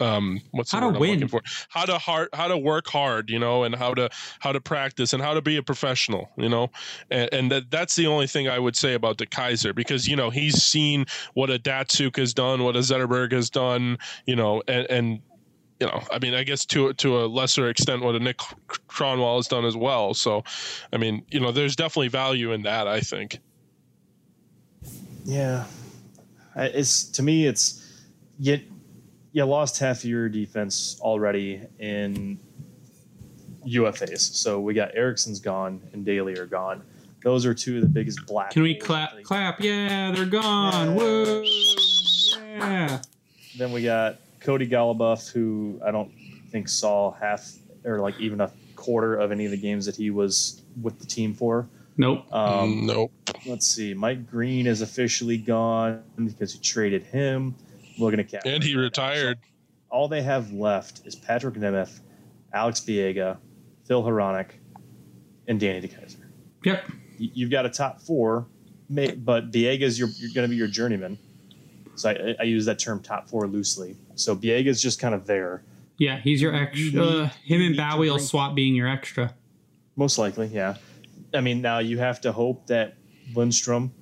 [0.00, 3.64] um what's how to win for how to hard how to work hard you know
[3.64, 4.08] and how to
[4.40, 6.70] how to practice and how to be a professional you know
[7.10, 10.16] and, and that that's the only thing i would say about the kaiser because you
[10.16, 11.04] know he's seen
[11.34, 15.20] what a Datsyuk has done what a zetterberg has done you know and and
[15.80, 18.38] you know, I mean, I guess to to a lesser extent, what a Nick
[18.88, 20.14] Kronwall has done as well.
[20.14, 20.42] So,
[20.92, 22.88] I mean, you know, there's definitely value in that.
[22.88, 23.40] I think.
[25.24, 25.66] Yeah,
[26.56, 27.84] it's to me, it's
[28.38, 28.60] you
[29.36, 32.38] you lost half your defense already in
[33.66, 34.20] UFAs.
[34.20, 36.82] So we got Ericsson's gone and Daley are gone.
[37.22, 38.52] Those are two of the biggest black.
[38.52, 39.22] Can we clap?
[39.24, 39.60] Clap!
[39.60, 40.88] Yeah, they're gone.
[40.88, 40.94] Yeah.
[40.94, 41.42] Whoa!
[42.40, 43.02] Yeah.
[43.58, 46.10] Then we got Cody Goloubef, who I don't
[46.48, 47.52] think saw half
[47.84, 51.06] or like even a quarter of any of the games that he was with the
[51.06, 51.68] team for.
[51.98, 52.32] Nope.
[52.32, 53.12] Um, nope.
[53.44, 53.92] Let's see.
[53.92, 57.54] Mike Green is officially gone because he traded him.
[57.98, 58.42] Looking at cap.
[58.44, 59.38] And he retired.
[59.42, 59.50] So
[59.90, 62.00] all they have left is Patrick Nemeth,
[62.52, 63.38] Alex Biega,
[63.84, 64.50] Phil Hronek,
[65.48, 66.24] and Danny DeKeyser.
[66.64, 66.90] Yep.
[67.18, 68.46] You've got a top four,
[68.90, 71.18] but Biega is your, you're going to be your journeyman.
[71.96, 73.96] So I, I, use that term top four loosely.
[74.16, 75.62] So Biega's just kind of there.
[75.98, 77.02] Yeah, he's your extra.
[77.02, 79.34] Uh, him and Bowey will swap being your extra.
[79.96, 80.76] Most likely, yeah.
[81.32, 82.96] I mean, now you have to hope that
[83.34, 83.92] Lindstrom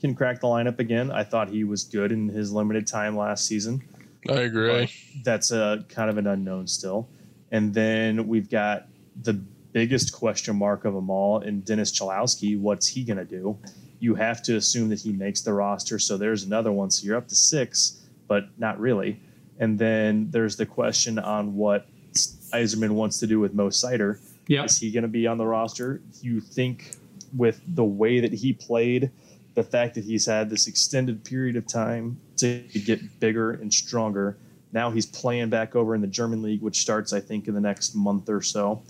[0.00, 1.10] can crack the lineup again.
[1.10, 3.82] I thought he was good in his limited time last season.
[4.28, 4.90] I agree.
[5.24, 7.08] that's a kind of an unknown still.
[7.52, 8.88] And then we've got
[9.22, 9.34] the
[9.72, 12.58] biggest question mark of them all in Dennis Cholowski.
[12.58, 13.56] What's he going to do?
[13.98, 15.98] you have to assume that he makes the roster.
[15.98, 16.90] So there's another one.
[16.90, 18.02] So you're up to six.
[18.28, 19.20] but not really.
[19.58, 24.18] And then there's the question on what Yzerman wants to do with Mo Seider.
[24.48, 24.64] Yeah.
[24.64, 26.00] Is he going to be on the roster?
[26.20, 26.96] You think
[27.36, 29.10] with the way that he played,
[29.56, 34.36] the fact that he's had this extended period of time to get bigger and stronger.
[34.72, 37.60] Now he's playing back over in the German league, which starts, I think, in the
[37.60, 38.82] next month or so.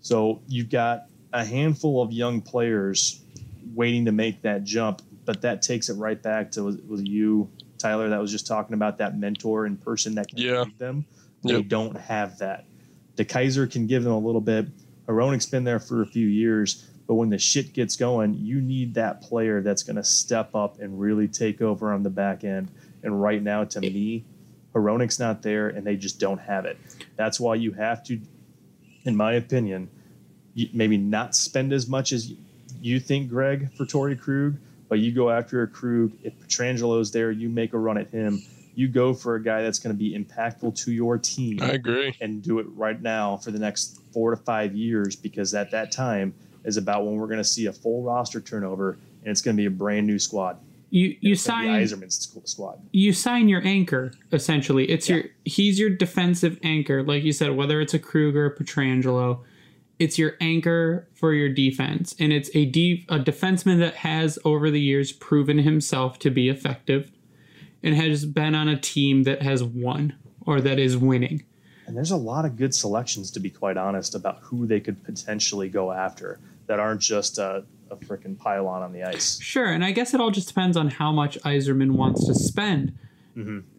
[0.00, 3.20] So you've got a handful of young players
[3.74, 7.50] waiting to make that jump, but that takes it right back to was, was you,
[7.78, 10.62] Tyler, that was just talking about that mentor and person that can Yeah.
[10.62, 11.04] lead them.
[11.42, 11.68] They Yep.
[11.68, 12.64] don't have that.
[13.16, 14.68] The Kaiser can give them a little bit.
[15.08, 18.94] Hronek's been there for a few years, but when the shit gets going, you need
[18.94, 22.70] that player that's going to step up and really take over on the back end.
[23.02, 24.24] And right now, to me,
[24.74, 26.78] Hronek's not there, and they just don't have it.
[27.16, 28.18] That's why you have to,
[29.04, 29.90] in my opinion,
[30.72, 32.32] maybe not spend as much as
[32.80, 34.56] you think, Greg, for Torey Krug,
[34.88, 36.12] but you go after a Krug.
[36.22, 38.42] If Pietrangelo's there, you make a run at him.
[38.74, 42.16] You go for a guy that's going to be impactful to your team I agree.
[42.22, 45.92] and do it right now for the next four to five years because at that
[45.92, 46.32] time
[46.64, 49.60] is about when we're going to see a full roster turnover and it's going to
[49.60, 50.58] be a brand new squad.
[50.90, 52.78] You you sign squ- squad.
[52.92, 54.84] you sign your anchor essentially.
[54.90, 55.16] It's Yeah.
[55.16, 57.56] your he's your defensive anchor, like you said.
[57.56, 59.40] Whether it's a Kruger, Pietrangelo,
[59.98, 64.70] it's your anchor for your defense, and it's a de- a defenseman that has over
[64.70, 67.10] the years proven himself to be effective,
[67.82, 71.42] and has been on a team that has won or that is winning.
[71.86, 75.02] And there's a lot of good selections, to be quite honest, about who they could
[75.04, 79.40] potentially go after that aren't just a, a freaking pylon on the ice.
[79.40, 82.96] Sure, and I guess it all just depends on how much Yzerman wants to spend.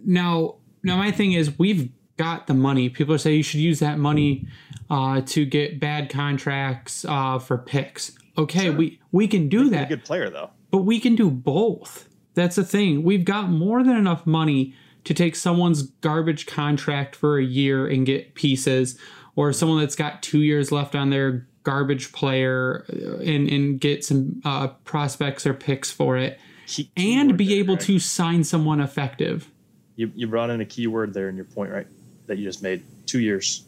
[0.04, 2.90] Now, now my thing is we've got the money.
[2.90, 4.48] People say you should use that money
[4.90, 8.12] uh, to get bad contracts uh, for picks.
[8.38, 10.50] Okay, we we can do that, good player, though.
[10.72, 12.10] but we can do both.
[12.34, 13.04] That's the thing.
[13.04, 14.74] We've got more than enough money
[15.06, 18.98] to take someone's garbage contract for a year and get pieces,
[19.36, 24.04] or someone that's got two years left on their garbage player uh, and and get
[24.04, 27.88] some uh, prospects or picks for it, Key- key and be there, able Greg.
[27.88, 29.50] to sign someone effective.
[29.96, 31.88] You, you brought in a key word there in your point, right?
[32.28, 32.84] That you just made.
[33.06, 33.66] Two years.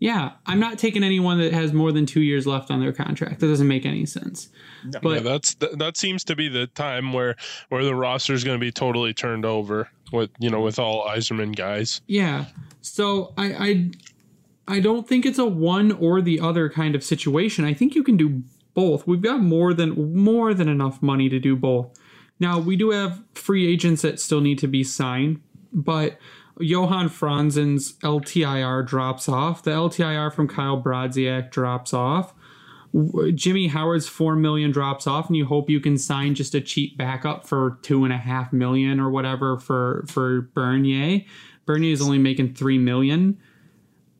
[0.00, 3.40] Yeah, I'm not taking anyone that has more than two years left on their contract.
[3.40, 4.48] That doesn't make any sense.
[4.84, 5.00] No.
[5.02, 7.34] But yeah, that's th- that seems to be the time where
[7.68, 11.06] where the roster is going to be totally turned over with you know with all
[11.06, 12.00] Yzerman guys.
[12.06, 12.46] Yeah.
[12.80, 13.44] So I
[14.66, 17.64] I I don't think it's a one or the other kind of situation.
[17.64, 18.42] I think you can do
[18.74, 19.06] both.
[19.06, 21.98] We've got more than more than enough money to do both.
[22.40, 25.40] Now we do have free agents that still need to be signed,
[25.72, 26.18] but
[26.60, 29.62] Johan Franzen's LTIR drops off.
[29.62, 32.34] The LTIR from Kyle Brodziak drops off.
[33.34, 36.96] Jimmy Howard's four million drops off, and you hope you can sign just a cheap
[36.96, 41.24] backup for two and a half million or whatever for for Bernier.
[41.66, 43.38] Bernier is only making three million.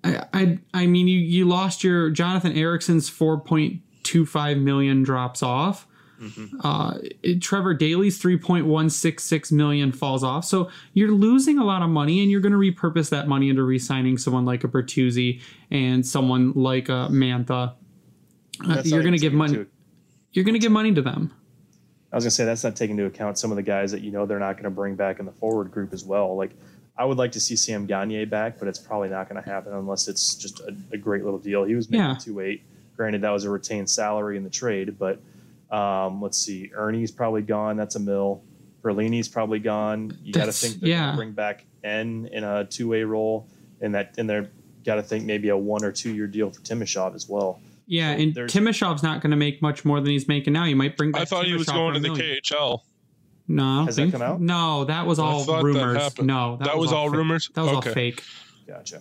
[0.05, 5.03] I I, I mean you you lost your Jonathan Ericsson's four point two five million
[5.03, 5.87] drops off.
[6.65, 10.45] Uh, it- Trevor Daley's 3.166 million falls off.
[10.45, 13.63] So you're losing a lot of money and you're going to repurpose that money into
[13.63, 17.75] re-signing someone like a Bertuzzi and someone like a Mantha.
[18.67, 19.55] Uh, you're going to give money.
[19.55, 19.71] into-
[20.33, 21.33] You're going to give money to them.
[22.11, 24.11] I was gonna say that's not taking into account some of the guys that you
[24.11, 26.35] know they're not going to bring back in the forward group as well.
[26.37, 26.53] Like
[26.97, 29.75] I would like to see Sam Gagne back, but it's probably not going to happen
[29.75, 31.65] unless it's just a, a great little deal.
[31.65, 32.15] He was making Yeah.
[32.19, 32.63] two eight.
[32.97, 35.21] Granted, that was a retained salary in the trade, but
[35.71, 37.77] um, let's see, Erne's probably gone.
[37.77, 38.43] That's a mill.
[38.83, 40.17] Perlini's probably gone.
[40.23, 40.99] You got to think they're yeah.
[41.03, 43.47] going to bring back N in a two way role,
[43.83, 44.49] and that and they're
[44.87, 47.61] got to think maybe a one or two year deal for Timashov as well.
[47.91, 50.65] Yeah, So and Timashov's not going to make much more than he's making now.
[50.65, 52.41] You might bring back I thought he was Timashov going to the million.
[52.45, 52.81] KHL.
[53.49, 54.41] No, Has that come out?
[54.43, 55.97] No, that was all thought that rumors.
[55.97, 56.27] happened.
[56.27, 57.17] no, That, was, all fake.
[57.17, 57.51] rumors.
[57.55, 57.89] That was okay.
[57.89, 58.23] all fake.
[58.67, 59.01] Gotcha.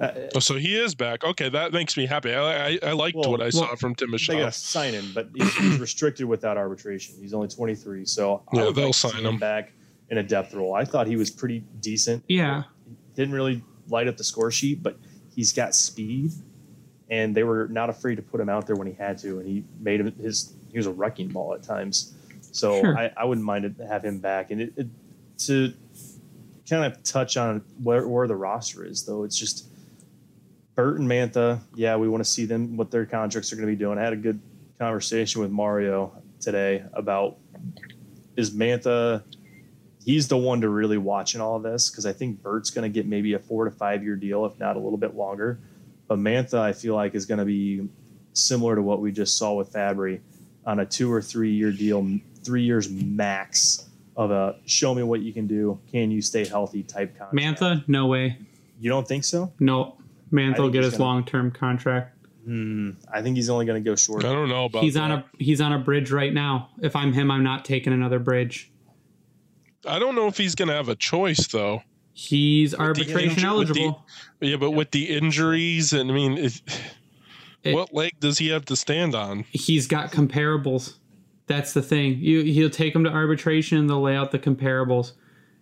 [0.00, 1.22] Uh, Oh, so he is back.
[1.22, 2.32] Okay, that makes me happy.
[2.32, 4.26] I I, I liked Well- what I saw from Timashov.
[4.28, 7.14] they got to sign him, but he's, he's restricted without arbitration.
[7.20, 9.36] He's only 23, so I Yeah, would they'll like sign him.
[9.38, 9.72] back
[10.08, 10.74] in a depth role.
[10.74, 12.24] I thought he was pretty decent.
[12.26, 12.62] Yeah.
[13.14, 14.98] Didn't really light up the score sheet, but
[15.34, 16.32] he's got speed,
[17.14, 19.48] and they were not afraid to put him out there when he had to, and
[19.48, 20.52] he made him his.
[20.70, 22.12] He was a wrecking ball at times,
[22.50, 22.98] so Sure.
[22.98, 24.50] I, I wouldn't mind to have him back.
[24.50, 24.88] And it, it,
[25.46, 25.72] to
[26.68, 29.68] kind of touch on where, where the roster is, though, it's just
[30.74, 33.72] Bert and Mantha, yeah, we want to see them what their contracts are going to
[33.72, 33.96] be doing.
[33.96, 34.40] I had a good
[34.78, 37.36] conversation with Mario today about
[38.36, 39.22] is Mantha.
[40.04, 42.82] He's the one to really watch in all of this because I think Bert's going
[42.82, 45.60] to get maybe a four to five year deal, if not a little bit longer.
[46.08, 47.88] But Mantha, I feel like, is going to be
[48.32, 50.20] similar to what we just saw with Fabry
[50.66, 55.20] on a two or three year deal, three years max, of a show me what
[55.20, 57.60] you can do, can you stay healthy type contract.
[57.60, 58.38] Mantha, no way.
[58.80, 59.52] You don't think so?
[59.58, 59.96] No.
[60.32, 62.16] Mantha will get his long term contract.
[62.44, 62.90] Hmm.
[63.12, 64.24] I think he's only going to go short.
[64.24, 64.82] I don't know about.
[64.82, 65.10] He's that.
[65.10, 66.68] on a he's on a bridge right now.
[66.82, 68.70] If I'm him, I'm not taking another bridge.
[69.86, 71.82] I don't know if he's going to have a choice though.
[72.14, 74.04] He's the arbitration injury- with eligible.
[74.40, 76.62] Yeah, but with the injuries, and I mean, if,
[77.64, 79.44] It- what leg does he have to stand on?
[79.50, 80.94] He's got comparables.
[81.46, 82.18] That's the thing.
[82.20, 85.12] You he'll take him to arbitration and they'll lay out the comparables.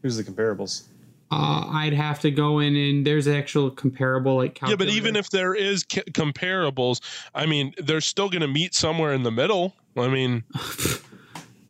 [0.02, 0.82] Who's the comparables?
[1.30, 5.30] Uh, I'd have to go in and there's actual comparable like Yeah, but even if
[5.30, 7.00] there is ca- comparables,
[7.34, 9.74] I mean, they're still going to meet somewhere in the middle.
[9.96, 10.44] I mean,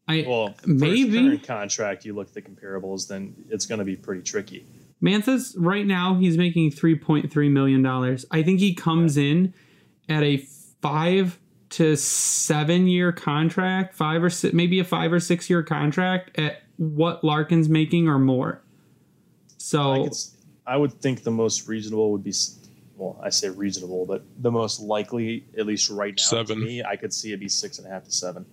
[0.08, 1.10] I Well, for Maybe.
[1.10, 4.66] his current contract, you look at the comparables, then it's going to be pretty tricky.
[5.00, 8.24] Mantha's right now he's making three point three million dollars.
[8.30, 9.52] I think he comes in
[10.08, 10.38] at a
[10.80, 11.38] five
[11.70, 16.62] to seven year contract, five or six, maybe a five or six year contract at
[16.76, 18.62] what Larkin's making or more.
[18.62, 20.36] I, So could, s-
[20.66, 22.32] I would think the most reasonable would be,
[22.96, 26.58] well, I say reasonable, but the most likely, at least right now, Seven.
[26.60, 28.44] to me, I could see it be six and a half to seven,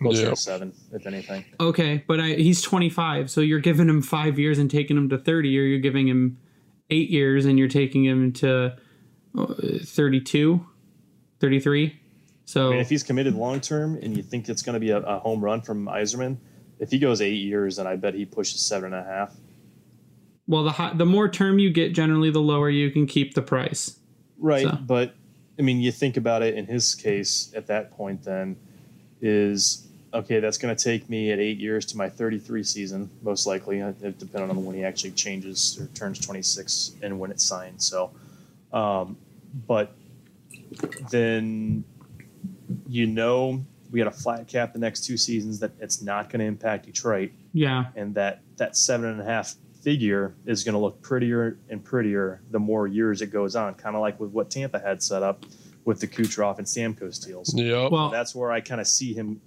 [0.00, 0.30] closer Yeah.
[0.30, 1.44] to seven, if anything.
[1.60, 5.08] okay, but I, he's twenty five, so you're giving him five years and taking him
[5.10, 6.38] to thirty, or you're giving him
[6.90, 8.76] eight years and you're taking him to
[9.38, 10.66] uh, 32,
[11.38, 11.96] 33.
[12.46, 14.90] So I mean, if he's committed long term, and you think it's going to be
[14.90, 16.36] a, a home run from Yzerman,
[16.80, 19.36] if he goes eight years, then I bet he pushes seven and a half.
[20.48, 23.42] well, the high, the more term you get, generally the lower you can keep the
[23.42, 24.00] price.
[24.38, 25.14] Right, So- but
[25.58, 28.56] I mean, you think about it in his case at that point, then
[29.20, 30.40] is okay.
[30.40, 33.92] That's going to take me at eight years to my 33 season, most likely, uh,
[33.92, 37.82] depending on when he actually changes or turns 26 and when it's signed.
[37.82, 38.10] So,
[38.72, 39.16] um,
[39.66, 39.94] but
[41.10, 41.84] then
[42.88, 46.40] you know we got a flat cap the next two seasons that it's not going
[46.40, 50.78] to impact Detroit, Yeah, and that that seven and a half figure is going to
[50.78, 53.74] look prettier and prettier the more years it goes on.
[53.74, 55.44] Kind of like with what Tampa had set up
[55.84, 57.54] with the Kucherov and Stamkos deals.
[57.54, 57.88] yeah.
[57.90, 59.40] well, That's where I kind of see him.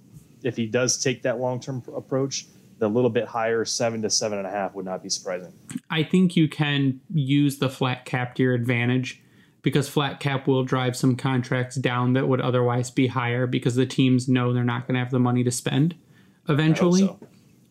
[0.44, 2.46] If he does take that long term approach,
[2.78, 5.52] the little bit higher seven to seven and a half would not be surprising.
[5.90, 9.22] I think you can use the flat cap to your advantage
[9.62, 13.86] because flat cap will drive some contracts down that would otherwise be higher because the
[13.86, 15.94] teams know they're not going to have the money to spend
[16.48, 17.00] eventually.
[17.00, 17.18] so.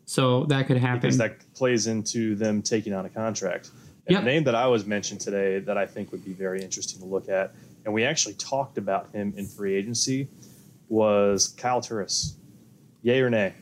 [0.05, 1.01] So that could happen.
[1.01, 3.69] because that plays into them taking on a contract.
[4.05, 4.23] And Yep.
[4.23, 7.05] the name that I was mentioned today that I think would be very interesting to
[7.05, 7.55] look at,
[7.85, 10.27] and we actually talked about him in free agency,
[10.89, 12.35] was Kyle Turris.
[13.03, 13.53] Yay or nay?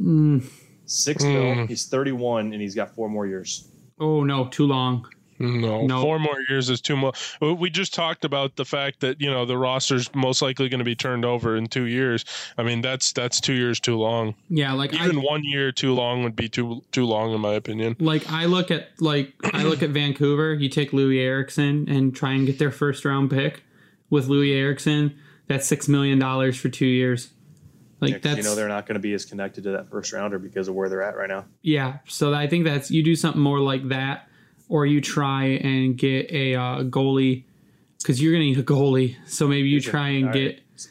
[0.00, 0.44] Mm,
[0.86, 1.56] Six Mm.
[1.56, 1.66] mil.
[1.66, 3.66] He's 31 and he's got four more years.
[3.98, 5.06] oh no, too long.
[5.38, 6.02] No, No.
[6.02, 7.34] four more years is too much.
[7.40, 10.84] We just talked about the fact that you know the roster's most likely going to
[10.84, 12.24] be turned over in two years.
[12.58, 14.34] I mean, that's that's two years too long.
[14.50, 17.54] Yeah, like Even I, one year too long would be too too long, in my
[17.54, 17.96] opinion.
[18.00, 20.52] like I look at like I look at Vancouver.
[20.54, 23.62] You take Loui Eriksson and try and get their first round pick
[24.10, 25.14] with Loui Eriksson.
[25.46, 27.30] That's six million dollars for two years.
[28.00, 30.12] Like Yeah, that's you know they're not going to be as connected to that first
[30.12, 31.44] rounder because of where they're at right now.
[31.62, 34.28] Yeah, so I think that's you do something more like that,
[34.68, 37.44] or you try and get a uh, goalie
[37.98, 39.16] because you're gonna need a goalie.
[39.26, 40.88] So maybe you a- try and all get, right.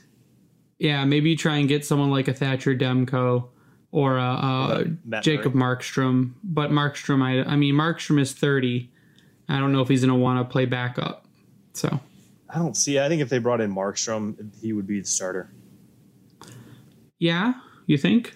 [0.77, 3.47] yeah, maybe you try and get someone like a Thatcher Demko
[3.91, 6.33] or a, uh Matt Jacob Markstrom.
[6.43, 8.91] But Markstrom, I, I mean, Markstrom is thirty.
[9.47, 11.25] I don't know if he's gonna want to play backup.
[11.73, 11.99] So
[12.49, 12.99] I don't see.
[12.99, 15.49] I think if they brought in Markstrom, he would be the starter.
[17.19, 17.53] Yeah,
[17.85, 18.35] you think?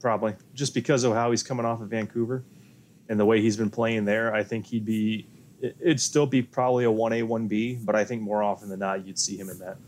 [0.00, 2.44] Probably just because of how he's coming off of Vancouver
[3.08, 4.34] and the way he's been playing there.
[4.34, 5.26] I think he'd be.
[5.62, 8.68] it- It'd still be probably a one A one B, but I think more often
[8.68, 9.78] than not you'd see him in that.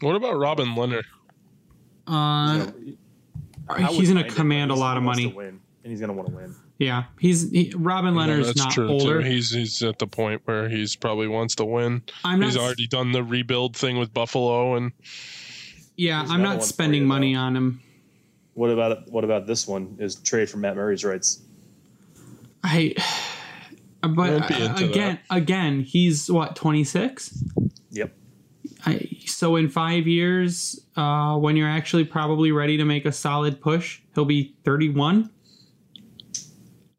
[0.00, 1.02] What about Robin Lehner?
[2.06, 2.96] Uh, You
[3.78, 5.26] know, he's gonna command a lot of money.
[5.28, 6.54] win, and he's gonna want to win.
[6.78, 9.22] Yeah, he's he, Robin No, Lehner's that's not true older.
[9.22, 9.28] too.
[9.28, 12.02] He's he's at the point where he's probably wants to win.
[12.24, 14.90] I'm not He's already done the rebuild thing with Buffalo, and
[16.02, 17.40] Yeah, There's I'm another not spending money though.
[17.40, 17.80] on him.
[18.54, 19.96] What about what about this one?
[20.00, 21.40] Is trade for Matt Murray's rights?
[22.64, 22.94] I,
[24.00, 27.44] but Won't be into again, again, he's what 26.
[27.90, 28.12] Yep.
[28.84, 33.60] I, so in five years, uh, when you're actually probably ready to make a solid
[33.60, 35.30] push, he'll be 31.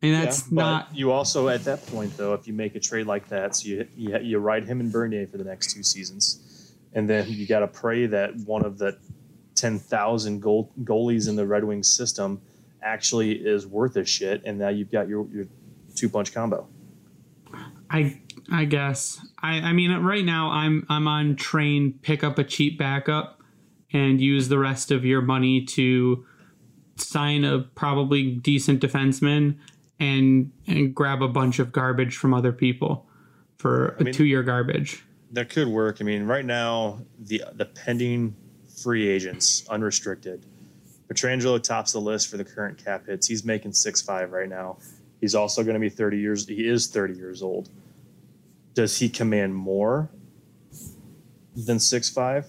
[0.01, 2.79] And that's Yeah, but not You also at that point though, if you make a
[2.79, 5.83] trade like that, so you you, you ride him and Bernier for the next two
[5.83, 6.39] seasons,
[6.93, 8.97] and then you got to pray that one of the
[9.55, 12.41] ten thousand goal, goalies in the Red Wings system
[12.81, 15.45] actually is worth a shit, and now you've got your your
[15.95, 16.67] two punch combo.
[17.89, 18.21] I
[18.51, 19.25] I guess.
[19.41, 23.41] I I mean right now I'm I'm on train pick up a cheap backup
[23.91, 26.25] and use the rest of your money to
[26.97, 29.57] sign a probably decent defenseman
[29.99, 33.07] and and grab a bunch of garbage from other people
[33.57, 35.03] for a mean- two year garbage.
[35.33, 35.97] That could work.
[35.99, 38.35] I mean, right now the the pending
[38.81, 40.45] free agents unrestricted.
[41.09, 43.27] Pietrangelo tops the list for the current cap hits.
[43.27, 44.77] He's making six five right now.
[45.19, 46.47] He's also going to be thirty years.
[46.47, 47.69] He is thirty years old.
[48.73, 50.09] Does he command more
[51.55, 52.47] than six five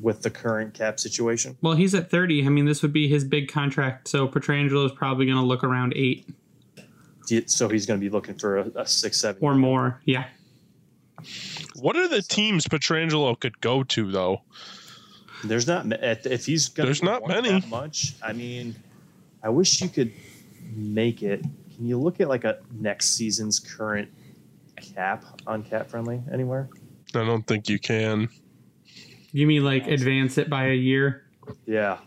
[0.00, 1.56] with the current cap situation?
[1.62, 2.44] Well, he's at 30.
[2.44, 4.08] I mean, this would be his big contract.
[4.08, 6.26] So Pietrangelo is probably going to look around eight
[7.46, 10.00] So he's going to be looking for a, a six seven or more.
[10.04, 10.24] Yeah.
[11.82, 14.42] What are the teams Pietrangelo could go to though?
[15.44, 17.50] There's not if he's gonna There's not many.
[17.50, 18.14] that much.
[18.22, 18.76] I mean,
[19.42, 20.12] I wish you could
[20.76, 21.42] make it.
[21.74, 24.08] Can you look at like a next season's current
[24.94, 26.68] cap on cap friendly anywhere?
[27.16, 28.28] I don't think you can.
[29.32, 31.24] You mean like advance it by a year?
[31.66, 31.98] Yeah,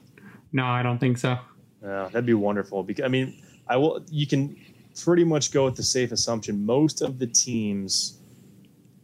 [0.54, 1.38] No, I don't think so.
[1.84, 2.82] yeah, that'd be wonderful.
[2.84, 4.02] Because I mean, I will.
[4.10, 4.56] You can
[5.04, 6.66] pretty much go with the safe assumption.
[6.66, 8.15] Most of the teams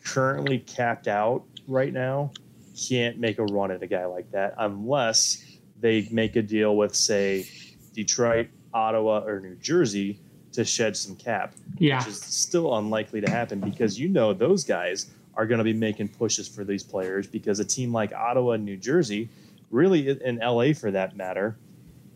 [0.03, 2.31] currently capped out right now
[2.75, 5.45] can't make a run at a guy like that unless
[5.79, 7.45] they make a deal with, say,
[7.93, 10.19] Detroit, Ottawa, or New Jersey
[10.53, 11.53] to shed some cap.
[11.77, 11.99] Yeah.
[11.99, 15.73] which is still unlikely to happen because you know those guys are going to be
[15.73, 19.29] making pushes for these players because a team like Ottawa and New Jersey,
[19.69, 21.57] really in LA for that matter,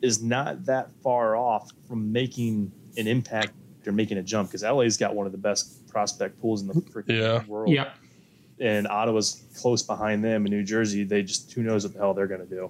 [0.01, 3.53] is not that far off from making an impact
[3.87, 6.73] or making a jump because LA's got one of the best prospect pools in the
[6.73, 7.45] freaking Yeah.
[7.47, 7.69] world.
[7.69, 7.95] Yep.
[8.59, 12.13] And Ottawa's close behind them, and New Jersey, they just who knows what the hell
[12.13, 12.69] they're going to do.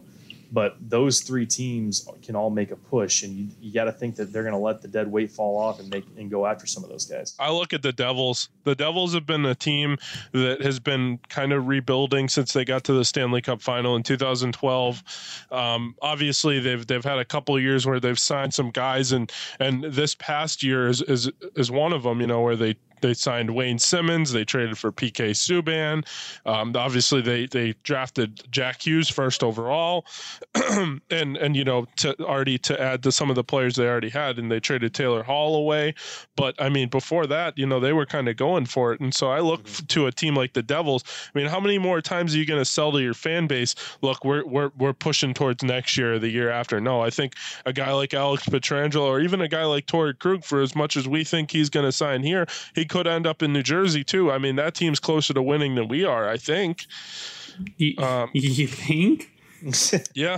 [0.52, 4.16] But those three teams can all make a push, and you, you got to think
[4.18, 6.68] that they're going to let the dead weight fall off and make and go after
[6.68, 7.36] some of those guys.
[7.40, 8.50] I look at the Devils.
[8.64, 9.98] The Devils have been a team
[10.34, 14.04] that has been kind of rebuilding since they got to the Stanley Cup final in
[14.04, 15.04] 2012.
[15.52, 19.32] Um, obviously, they've they've had a couple of years where they've signed some guys, and
[19.60, 22.22] and this past year is is is one of them.
[22.22, 24.32] You know, where they they signed Wayne Simmonds.
[24.32, 26.06] They traded for PK Subban.
[26.46, 30.06] Um, obviously, they they drafted Jack Hughes first overall,
[30.56, 34.10] and and you know to already to add to some of the players they already
[34.10, 35.94] had, and they traded Taylor Hall away.
[36.36, 39.14] But I mean, before that, you know, they were kind of going for it, and
[39.14, 41.04] so I look f- to a team like the Devils.
[41.34, 43.76] I mean, how many more times are you going to sell to your fan base?
[44.02, 46.80] Look, we're we're we're pushing towards next year or the year after.
[46.80, 47.34] No, I think
[47.66, 50.98] a guy like Alex Pietrangelo or even a guy like Torey Krug, for as much
[50.98, 54.04] as we think he's going to sign here, he could end up in New Jersey
[54.04, 54.32] too.
[54.32, 56.30] I mean, that team's closer to winning than we are.
[56.30, 56.86] I think.
[57.78, 59.32] You, Um, you think?
[60.14, 60.38] Yeah,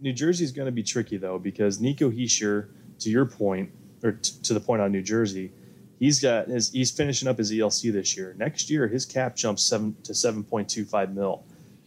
[0.00, 2.68] New Jersey's going to be tricky though because Nico Hischier,
[3.00, 3.70] to your point,
[4.02, 5.52] or t- to the point on New Jersey,
[5.98, 8.34] he's got his he's finishing up his ELC this year.
[8.38, 11.44] Next year, his cap jumps seven to seven point two five mil,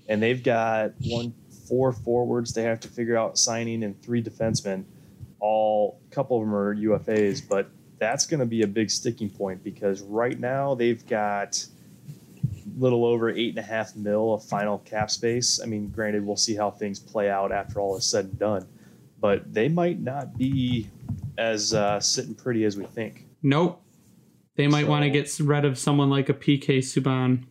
[0.09, 1.33] and they've got one
[1.67, 4.83] four forwards they have to figure out signing and three defensemen.
[5.39, 7.69] All a couple of them are UFAs, but
[8.00, 11.66] that's going to be a big sticking point because right now they've got
[12.43, 15.60] a little over eight and a half mil of final cap space.
[15.62, 18.68] I mean, granted, we'll see how things play out after all is said and done,
[19.20, 20.89] but they might not be
[21.38, 23.26] as uh, sitting pretty as we think.
[23.43, 23.82] Nope.
[24.56, 27.45] They might want to get rid of someone like a PK Subban.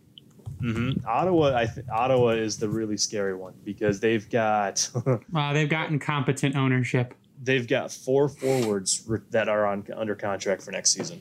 [0.62, 1.06] Mm-hmm.
[1.06, 4.90] Ottawa, I th- Ottawa is the really scary one because they've got
[5.34, 7.14] Uh, they've got incompetent ownership.
[7.42, 11.20] They've got four forwards re- that are on under contract for next season.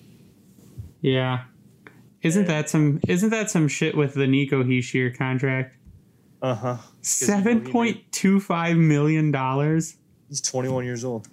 [1.01, 1.43] Yeah.
[2.23, 2.99] Isn't that some?
[3.07, 5.75] Isn't that some shit with the Nico Hischier contract?
[6.41, 6.77] Uh huh.
[7.01, 9.97] Seven point two five million dollars.
[10.27, 11.27] He's 21 years old,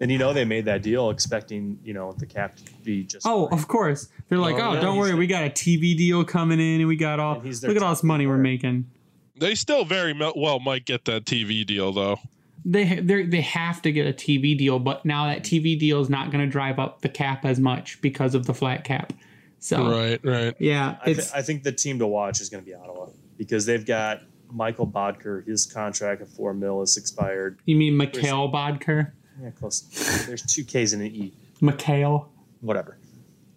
[0.00, 3.26] and you know they made that deal expecting you know the cap to be just.
[3.26, 4.08] Oh, of course.
[4.28, 6.80] They're like, Oh, oh, yeah, don't worry, the- we got a TV deal coming in,
[6.80, 7.40] and we got all.
[7.40, 8.88] And Look at all top this money we're making.
[9.36, 12.18] they still very well might get that TV deal though.
[12.64, 16.10] They they they have to get a TV deal, but now that TV deal is
[16.10, 19.12] not going to drive up the cap as much because of the flat cap.
[19.60, 20.54] So Right, right.
[20.58, 23.66] yeah, I, th- I think the team to watch is going to be Ottawa because
[23.66, 25.46] they've got Michael Boedker.
[25.46, 27.58] His contract of four mil is expired.
[27.64, 29.12] you mean Mikkel Boedker?
[29.42, 29.80] Yeah, close.
[30.26, 31.32] There's two K's and an E.
[31.60, 32.28] Mikhail.
[32.60, 32.98] Whatever.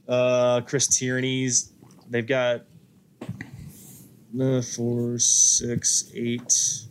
[0.08, 1.72] Uh, Chris Tierney's.
[2.10, 2.66] They've got
[4.40, 6.84] uh, four, six, eight,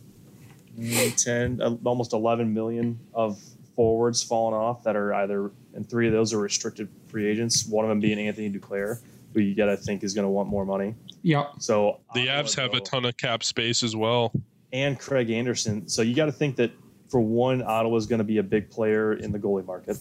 [0.77, 3.41] nine, ten, uh, almost 11 million of
[3.77, 7.67] forwards falling off that are either, and three of those are restricted free agents.
[7.67, 9.01] One of them being Anthony Duclair,
[9.35, 10.95] who you got to think is going to want more money.
[11.23, 11.53] Yep.
[11.59, 14.33] So The Ottawa, Avs have a ton of cap space as well.
[14.73, 15.89] and Craig Anderson.
[15.89, 16.71] So you got to think that
[17.09, 19.99] for one, Ottawa's going to be a big player in the goalie market.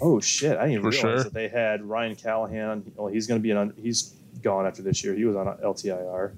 [0.00, 0.58] Oh shit!
[0.58, 1.22] I didn't For realize sure.
[1.24, 2.90] that they had Ryan Callahan.
[2.96, 3.72] Well, he's going to be an.
[3.80, 5.14] He's gone after this year.
[5.14, 6.32] He was on LTIR.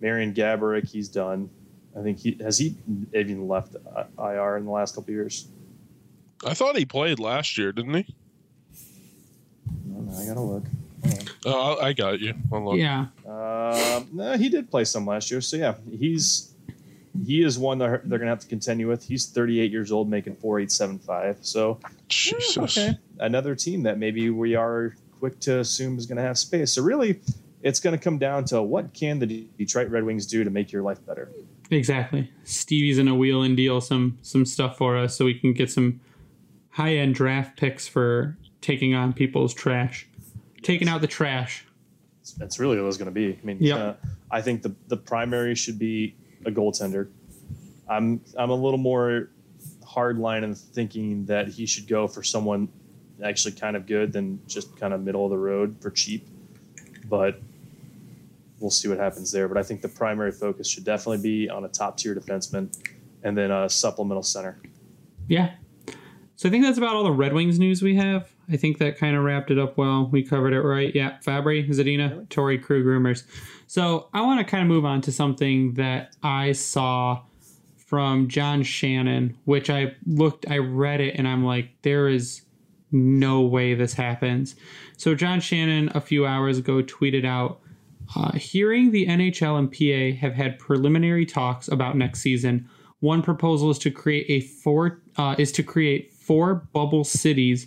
[0.00, 1.48] Marian Gaborik, he's done.
[1.98, 2.76] I think he has he
[3.14, 5.48] even left uh, IR in the last couple of years.
[6.44, 8.14] I thought he played last year, didn't he?
[10.16, 10.64] I gotta look.
[11.46, 12.34] Oh, I got you.
[12.74, 13.06] Yeah.
[13.28, 15.40] Uh, no, he did play some last year.
[15.40, 16.54] So yeah, he's
[17.24, 19.04] he is one that they're gonna have to continue with.
[19.04, 21.38] He's 38 years old, making 4875.
[21.42, 21.78] So
[22.08, 22.78] Jesus.
[22.78, 26.72] okay, another team that maybe we are quick to assume is gonna have space.
[26.72, 27.20] So really,
[27.62, 30.82] it's gonna come down to what can the Detroit Red Wings do to make your
[30.82, 31.30] life better.
[31.70, 32.30] Exactly.
[32.44, 35.70] Stevie's in a wheel and deal some some stuff for us so we can get
[35.70, 36.00] some
[36.70, 40.06] high end draft picks for taking on people's trash,
[40.62, 41.64] taking out the trash.
[42.38, 43.38] That's really what it's going to be.
[43.40, 43.78] I mean, Yep.
[43.78, 43.92] uh,
[44.30, 47.08] I think the the primary should be a goaltender.
[47.88, 49.30] I'm I'm a little more
[49.86, 52.68] hard line in thinking that he should go for someone
[53.22, 56.26] actually kind of good than just kind of middle of the road for cheap.
[57.08, 57.40] But
[58.60, 59.48] we'll see what happens there.
[59.48, 62.76] But I think the primary focus should definitely be on a top tier defenseman
[63.22, 64.60] and then a supplemental center.
[65.28, 65.54] Yeah.
[66.36, 68.32] So I think that's about all the Red Wings news we have.
[68.50, 70.08] I think that kind of wrapped it up well.
[70.10, 70.94] We covered it right.
[70.94, 73.24] Yeah, Fabbri, Zadina, Torey, Krug rumors.
[73.66, 77.22] So I want to kind of move on to something that I saw
[77.76, 82.42] from John Shannon, which I looked, I read it, and I'm like, there is
[82.90, 84.56] no way this happens.
[84.96, 87.60] So John Shannon a few hours ago tweeted out,
[88.16, 92.68] uh, hearing the NHL and PA have had preliminary talks about next season.
[93.00, 97.66] One proposal is to create a four uh, is to create four bubble cities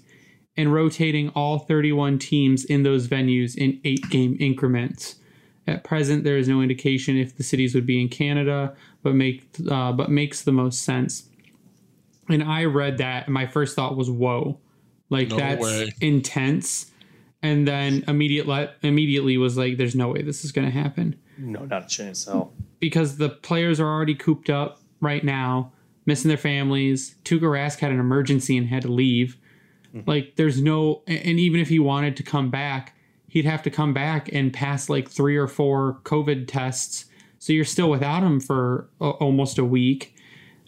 [0.55, 5.15] and rotating all 31 teams in those venues in eight game increments.
[5.67, 9.45] At present, there is no indication if the cities would be in Canada, but make
[9.69, 11.23] uh, but makes the most sense.
[12.29, 14.59] And I read that, and my first thought was, "Whoa,
[15.09, 15.91] like No that's way.
[16.01, 16.91] intense."
[17.47, 21.15] And then immediate le- immediately was like, "There's no way this is going to happen."
[21.37, 22.25] No, not a chance.
[22.25, 22.51] Hell.
[22.79, 25.71] because the players are already cooped up right now,
[26.05, 27.15] missing their families.
[27.23, 29.37] Tuukka Rask had an emergency and had to leave.
[29.95, 30.09] Mm-hmm.
[30.09, 32.95] Like, there's no, and even if he wanted to come back,
[33.29, 37.05] he'd have to come back and pass like three or four COVID tests.
[37.39, 40.13] So you're still without him for a- almost a week.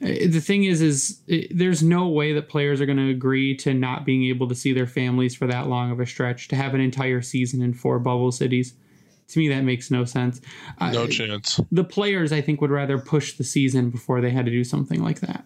[0.02, 3.56] Uh, The thing is, is uh, there's no way that players are going to agree
[3.58, 6.56] to not being able to see their families for that long of a stretch to
[6.56, 8.74] have an entire season in four bubble cities.
[9.30, 10.42] To me, that makes no sense.
[10.82, 11.60] No I- chance.
[11.72, 15.04] the players I think would rather push the season before they had to do something
[15.04, 15.46] like that.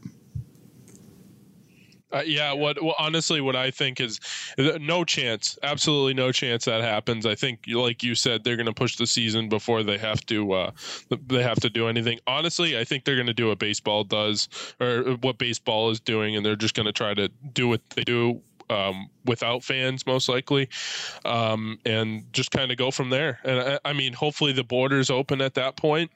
[2.13, 4.19] Uh, yeah, what well, honestly, what I think is
[4.59, 7.25] uh, no chance, absolutely no chance that happens.
[7.25, 10.53] I think, like you said, they're going to push the season before they have to.
[10.53, 10.71] Uh,
[11.27, 12.19] they have to do anything.
[12.27, 14.47] Honestly, I think they're going to do what baseball does,
[14.79, 18.03] or what baseball is doing, and they're just going to try to do what they
[18.03, 20.69] do um, without fans, most likely,
[21.25, 23.39] um, and just kind of go from there.
[23.43, 26.11] And I, I mean, hopefully, the borders open at that point,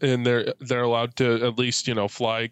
[0.00, 2.50] and they're they're allowed to at least you know fly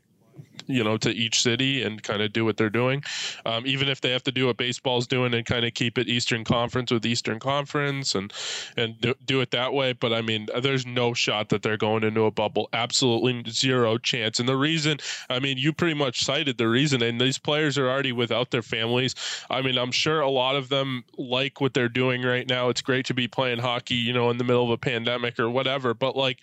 [0.71, 3.03] you know to each city and kind of do what they're doing.
[3.47, 6.09] Um, even if they have to do what baseball's doing and kind of keep it
[6.09, 8.33] eastern conference with eastern conference and
[8.77, 9.93] and do, do it that way.
[9.93, 12.68] But i mean there's no shot that they're going into a bubble.
[12.73, 14.39] Absolutely zero chance.
[14.39, 14.99] And the reason
[15.29, 18.62] i mean you pretty much cited the reason and these players are already without their
[18.62, 19.14] families.
[19.51, 22.68] I mean i'm sure a lot of them like what they're doing right now.
[22.68, 25.51] It's great to be playing hockey you know in the middle of a pandemic or
[25.51, 25.95] whatever.
[25.95, 26.39] But like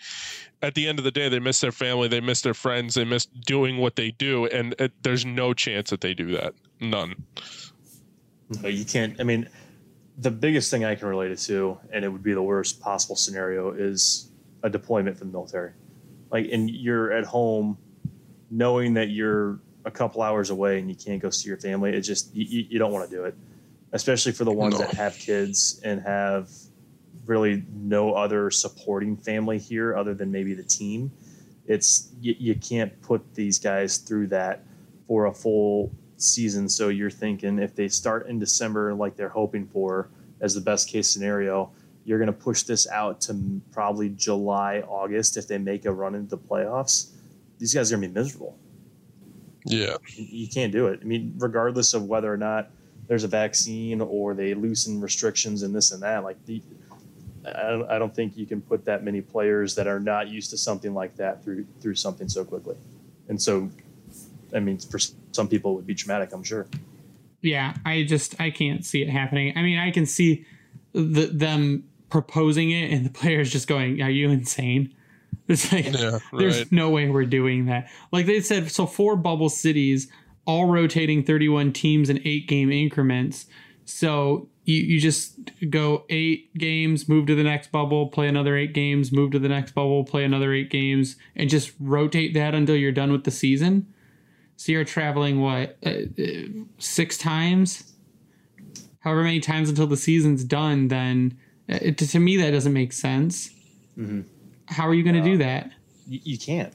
[0.62, 3.06] at the end of the day, they miss their family, they miss their friends, they
[3.06, 6.54] miss doing what they do, and it, there's no chance that they do that.
[6.80, 7.16] None.
[8.62, 9.20] No, you can't.
[9.20, 9.50] I mean,
[10.18, 13.16] the biggest thing I can relate it to, and it would be the worst possible
[13.16, 14.32] scenario, is
[14.64, 15.74] a deployment for the military.
[16.32, 17.78] Like, and you're at home,
[18.50, 21.92] knowing that you're a couple hours away and you can't go see your family.
[21.92, 23.36] It just you, you don't want to do it,
[23.94, 24.80] especially for the ones No.
[24.80, 26.50] that have kids and have
[27.28, 31.12] really no other supporting family here other than maybe the team.
[31.68, 34.64] It's you, you can't put these guys through that
[35.08, 36.68] for a full season.
[36.70, 40.10] So you're thinking if they start in December like they're hoping for
[40.42, 41.72] as the best case scenario,
[42.06, 46.16] you're going to push this out to probably July, August if they make a run
[46.16, 47.12] into the playoffs.
[47.60, 48.58] These guys are going to be miserable.
[49.66, 49.98] Yeah.
[50.16, 51.00] You- You can't do it.
[51.02, 52.72] I mean, regardless of whether or not
[53.08, 56.62] there's a vaccine or they loosen restrictions and this and that, like the,
[57.56, 60.50] I don't, I don't think you can put that many players that are not used
[60.52, 62.76] to something like that through through something so quickly.
[63.30, 63.70] And so,
[64.56, 65.00] I mean, for
[65.32, 66.32] some people, it would be traumatic.
[66.34, 66.68] I'm sure.
[67.42, 69.54] Yeah, I just I can't see it happening.
[69.58, 70.46] I mean, I can see
[70.94, 74.94] the, them proposing it and the players just going, "Are you insane?"
[75.50, 76.20] It's like Yeah.
[76.38, 76.72] there's Right.
[76.74, 77.90] no way we're doing that.
[78.12, 80.10] Like they said, so four bubble cities,
[80.46, 83.46] all rotating 31 teams in eight game increments.
[83.86, 85.40] So you, you just
[85.70, 89.48] go eight games, move to the next bubble, play another eight games, move to the
[89.48, 93.32] next bubble, play another eight games, and just rotate that until you're done with the
[93.32, 93.88] season.
[94.58, 95.90] So you're traveling what uh,
[96.20, 96.24] uh,
[96.80, 97.94] six times,
[99.00, 100.90] however many times until the season's done.
[100.90, 101.38] Then
[101.70, 103.50] uh, it, to me that doesn't make sense.
[103.98, 104.22] Mm-hmm.
[104.66, 105.72] How are you going to do that?
[106.10, 106.74] You, you can't.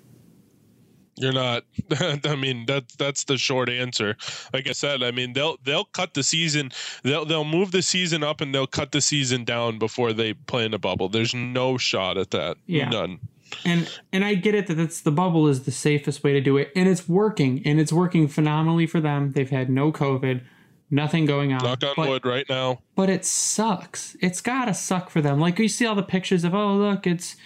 [1.16, 1.64] You're not.
[2.24, 4.16] I mean, that that's the short answer.
[4.52, 6.72] Like I said, I mean they'll they'll cut the season.
[7.02, 10.64] They'll they'll move the season up and they'll cut the season down before they play
[10.64, 11.08] in a bubble.
[11.08, 12.56] There's no shot at that.
[12.66, 12.88] Yeah.
[12.88, 13.20] None.
[13.64, 16.56] And and I get it that that's the bubble is the safest way to do
[16.56, 19.32] it, and it's working, and it's working phenomenally for them.
[19.32, 20.42] They've had no COVID,
[20.90, 21.62] nothing going on.
[21.62, 22.80] Knock on but, wood right now.
[22.94, 24.16] But it sucks.
[24.20, 25.38] It's gotta suck for them.
[25.38, 27.36] Like you see all the pictures of oh look, it's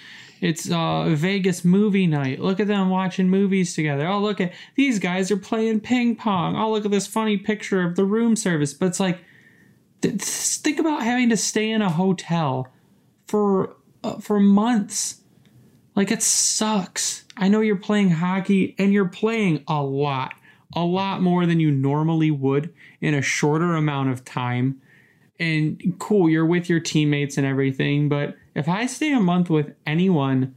[0.41, 2.41] it's uh, Vegas movie night.
[2.41, 4.07] Look at them watching movies together.
[4.07, 6.57] Oh, look at these guys are playing ping pong.
[6.57, 8.75] Oh, look at this funny picture of the room service.
[8.75, 9.21] But it's like,
[10.03, 12.69] think about having to stay in a hotel
[13.27, 15.23] for uh, for months.
[15.95, 17.25] Like it sucks.
[17.37, 20.35] I know you're playing hockey and you're playing a lot,
[20.75, 24.81] a lot more than you normally would in a shorter amount of time.
[25.39, 29.75] And cool, you're with your teammates and everything, but if I stay a month with
[29.87, 30.55] anyone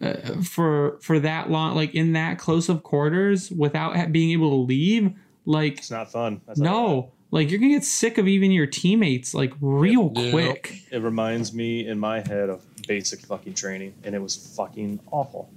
[0.00, 4.56] uh, for for that long, like in that close of quarters, without being able to
[4.56, 5.12] leave,
[5.44, 6.40] like it's not fun.
[6.46, 10.30] That's no, like you're gonna get sick of even your teammates, like real yeah.
[10.30, 10.74] quick.
[10.90, 15.50] It reminds me in my head of basic fucking training, and it was fucking awful.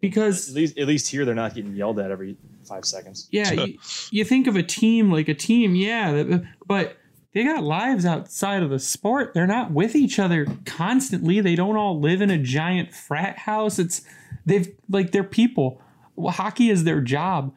[0.00, 3.28] Because at least at least here they're not getting yelled at every five seconds.
[3.32, 3.78] Yeah, you,
[4.10, 6.96] you think of a team like a team, yeah, but
[7.32, 9.32] they got lives outside of the sport.
[9.32, 11.40] They're not with each other constantly.
[11.40, 13.78] They don't all live in a giant frat house.
[13.78, 14.02] It's
[14.44, 15.80] they've like they're people.
[16.18, 17.54] Hockey is their job.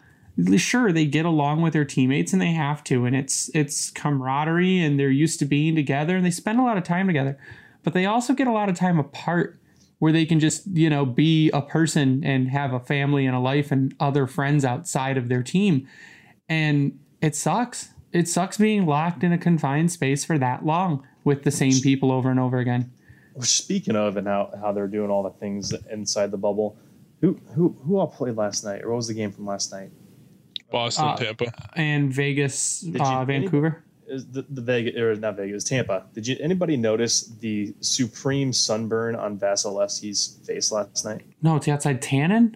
[0.57, 4.79] Sure, they get along with their teammates and they have to, and it's it's camaraderie
[4.79, 7.37] and they're used to being together and they spend a lot of time together.
[7.83, 9.59] But they also get a lot of time apart
[9.99, 13.39] where they can just, you know, be a person and have a family and a
[13.39, 15.87] life and other friends outside of their team.
[16.49, 21.43] And it sucks it sucks being locked in a confined space for that long with
[21.43, 22.89] the same people over and over again.
[23.41, 26.77] Speaking of and how, how they're doing all the things inside the bubble,
[27.19, 28.83] who who who all played last night?
[28.83, 29.89] Or what was the game from last night?
[30.71, 33.83] Boston, uh, Tampa, and Vegas, uh, Vancouver.
[34.07, 36.05] Is the, the Vegas or not Vegas, Tampa?
[36.13, 41.23] Did you anybody notice the supreme sunburn on Vasilevskiy's face last night?
[41.41, 42.55] No, it's outside tannin.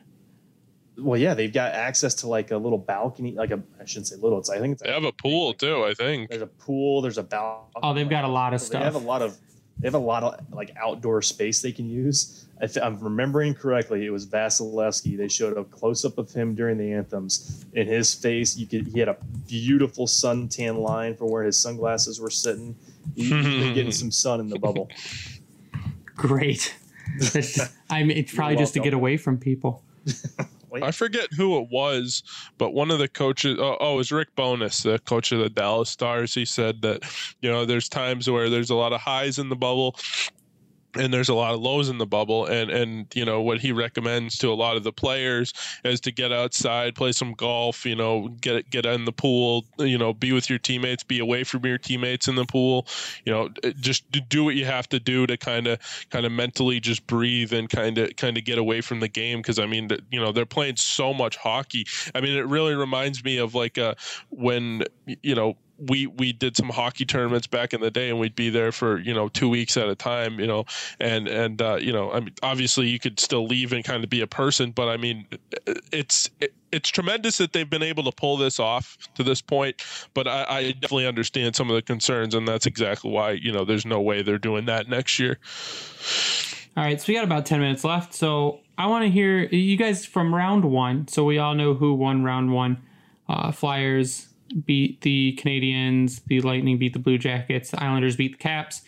[0.99, 4.15] Well, yeah, they've got access to like a little balcony, like a I shouldn't say
[4.15, 4.39] little.
[4.39, 5.83] It's I think it's they have a pool too.
[5.83, 7.01] I think there's a pool.
[7.01, 7.81] There's a balcony.
[7.83, 8.79] Oh, they've got a lot of so stuff.
[8.79, 9.37] They have a lot of
[9.79, 12.45] they have a lot of like outdoor space they can use.
[12.61, 15.17] If I'm remembering correctly, it was Vasilevskiy.
[15.17, 17.65] They showed a close up of him during the anthems.
[17.73, 22.19] In his face, you could he had a beautiful suntan line for where his sunglasses
[22.19, 22.75] were sitting.
[23.15, 24.89] He, was getting some sun in the bubble.
[26.15, 26.75] Great.
[27.89, 29.83] I mean, it's probably just to get away from people.
[30.73, 32.23] I forget who it was,
[32.57, 35.49] but one of the coaches, oh, oh, it was Rick Bowness, the coach of the
[35.49, 36.33] Dallas Stars.
[36.33, 37.03] He said that,
[37.41, 39.95] you know, there's times where there's a lot of highs in the bubble
[40.95, 43.71] and there's a lot of lows in the bubble and and you know what he
[43.71, 47.95] recommends to a lot of the players is to get outside play some golf you
[47.95, 51.65] know get get in the pool you know be with your teammates be away from
[51.65, 52.87] your teammates in the pool
[53.25, 55.79] you know just do what you have to do to kind of
[56.09, 59.39] kind of mentally just breathe and kind of kind of get away from the game
[59.39, 61.85] because i mean you know they're playing so much hockey.
[62.15, 63.95] I mean it really reminds me of like uh
[64.29, 64.83] when
[65.21, 65.57] you know
[65.87, 68.99] we we did some hockey tournaments back in the day and we'd be there for
[68.99, 70.65] you know two weeks at a time you know
[70.99, 74.09] and and uh, you know i mean obviously you could still leave and kind of
[74.09, 75.25] be a person but i mean
[75.91, 79.81] it's it, it's tremendous that they've been able to pull this off to this point
[80.13, 83.65] but I, I definitely understand some of the concerns and that's exactly why you know
[83.65, 85.39] there's no way they're doing that next year.
[86.77, 89.75] All right so we got about 10 minutes left so i want to hear you
[89.75, 92.77] guys from round one so we all know who won round one
[93.27, 94.29] uh, flyers
[94.65, 98.81] beat the Canadians, the Lightning beat the Blue Jackets, the Islanders beat the Caps,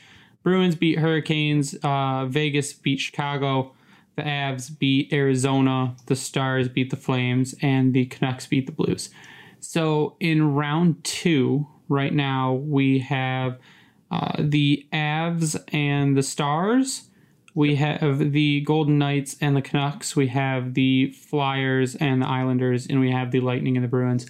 [0.44, 3.74] Bruins beat Hurricanes, uh, Vegas beat Chicago,
[4.16, 9.10] the Avs beat Arizona, the Stars beat the Flames, and the Canucks beat the Blues.
[9.60, 13.60] So in round two, right now, we have
[14.10, 17.10] uh, the Avs and the Stars.
[17.54, 20.16] We have the Golden Knights and the Canucks.
[20.16, 24.26] We have the Flyers and the Islanders, and we have the Lightning and the Bruins.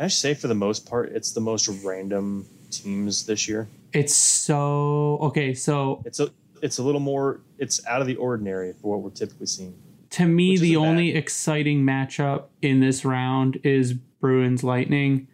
[0.00, 3.68] Can I say for the most part, it's the most random teams this year?
[3.92, 5.52] It's so okay.
[5.52, 6.30] So it's a
[6.62, 9.74] it's a little more it's out of the ordinary for what we're typically seeing.
[10.12, 11.18] To me, the only bad.
[11.18, 15.28] exciting matchup in this round is Bruins Lightning.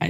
[0.00, 0.06] I,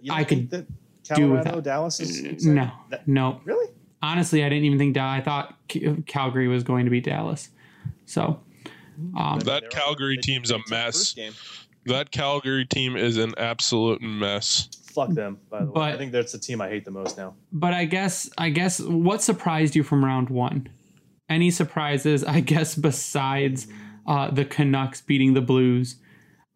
[0.00, 0.66] yeah, I could that
[1.14, 3.42] do with Dallas is no, that, no.
[3.44, 3.70] Really?
[4.00, 5.58] Honestly, I didn't even think I thought
[6.06, 7.50] Calgary was going to be Dallas.
[8.06, 8.40] So
[9.14, 11.14] um, that Calgary team's a mess.
[11.86, 14.68] That Calgary team is an absolute mess.
[14.92, 15.72] Fuck them, by the way.
[15.74, 17.34] But- I think that's the team I hate the most now.
[17.52, 20.68] But I guess I guess what surprised you from round one?
[21.28, 22.24] Any surprises?
[22.24, 23.66] I guess besides
[24.06, 25.96] uh, the Canucks beating the Blues.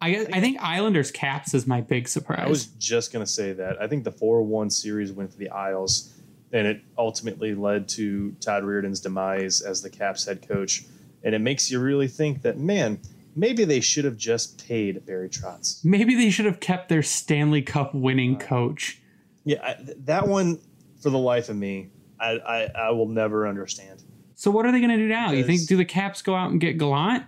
[0.01, 2.45] I guess I think Islanders Caps is my big surprise.
[2.45, 3.81] I was just gonna say that.
[3.81, 6.13] I think the four one series win for the Isles,
[6.51, 10.83] and it ultimately led to Todd Reirden's demise as the Caps head coach.
[11.23, 12.99] And it makes you really think that, man,
[13.35, 15.83] maybe they should have just paid Barry Trotz.
[15.83, 19.01] Maybe they should have kept their Stanley Cup winning coach.
[19.43, 20.59] Yeah, I, th- that one,
[21.01, 24.03] for the life of me, I, I, I will never understand.
[24.35, 25.31] So what are they going to do now?
[25.31, 27.23] You think do the Caps go out and get Gallant?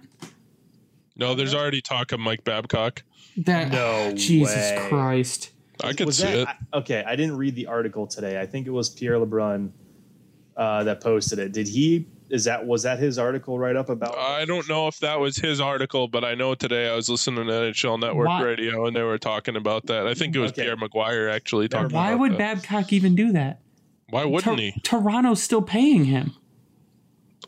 [1.16, 3.03] No, there's already talk of Mike Babcock.
[3.38, 4.86] That No Jesus way.
[4.89, 5.51] Christ.
[5.84, 6.47] I could Was see that, it.
[6.47, 8.39] I- okay, I didn't read the article today.
[8.41, 9.72] I think it was Pierre LeBrun
[10.55, 11.51] uh, that posted it.
[11.51, 12.08] Did he?
[12.30, 14.17] Is that was that his article right up about?
[14.17, 17.45] I don't know if that was his article, but I know today I was listening
[17.47, 20.07] to NHL Network Why- Radio and they were talking about that.
[20.07, 20.63] I think it was Okay.
[20.63, 22.11] Pierre McGuire actually talking about it.
[22.11, 22.38] Why would that.
[22.38, 23.61] Babcock even do that?
[24.09, 24.73] Why wouldn't Tor- he?
[24.84, 26.34] Toronto's still paying him.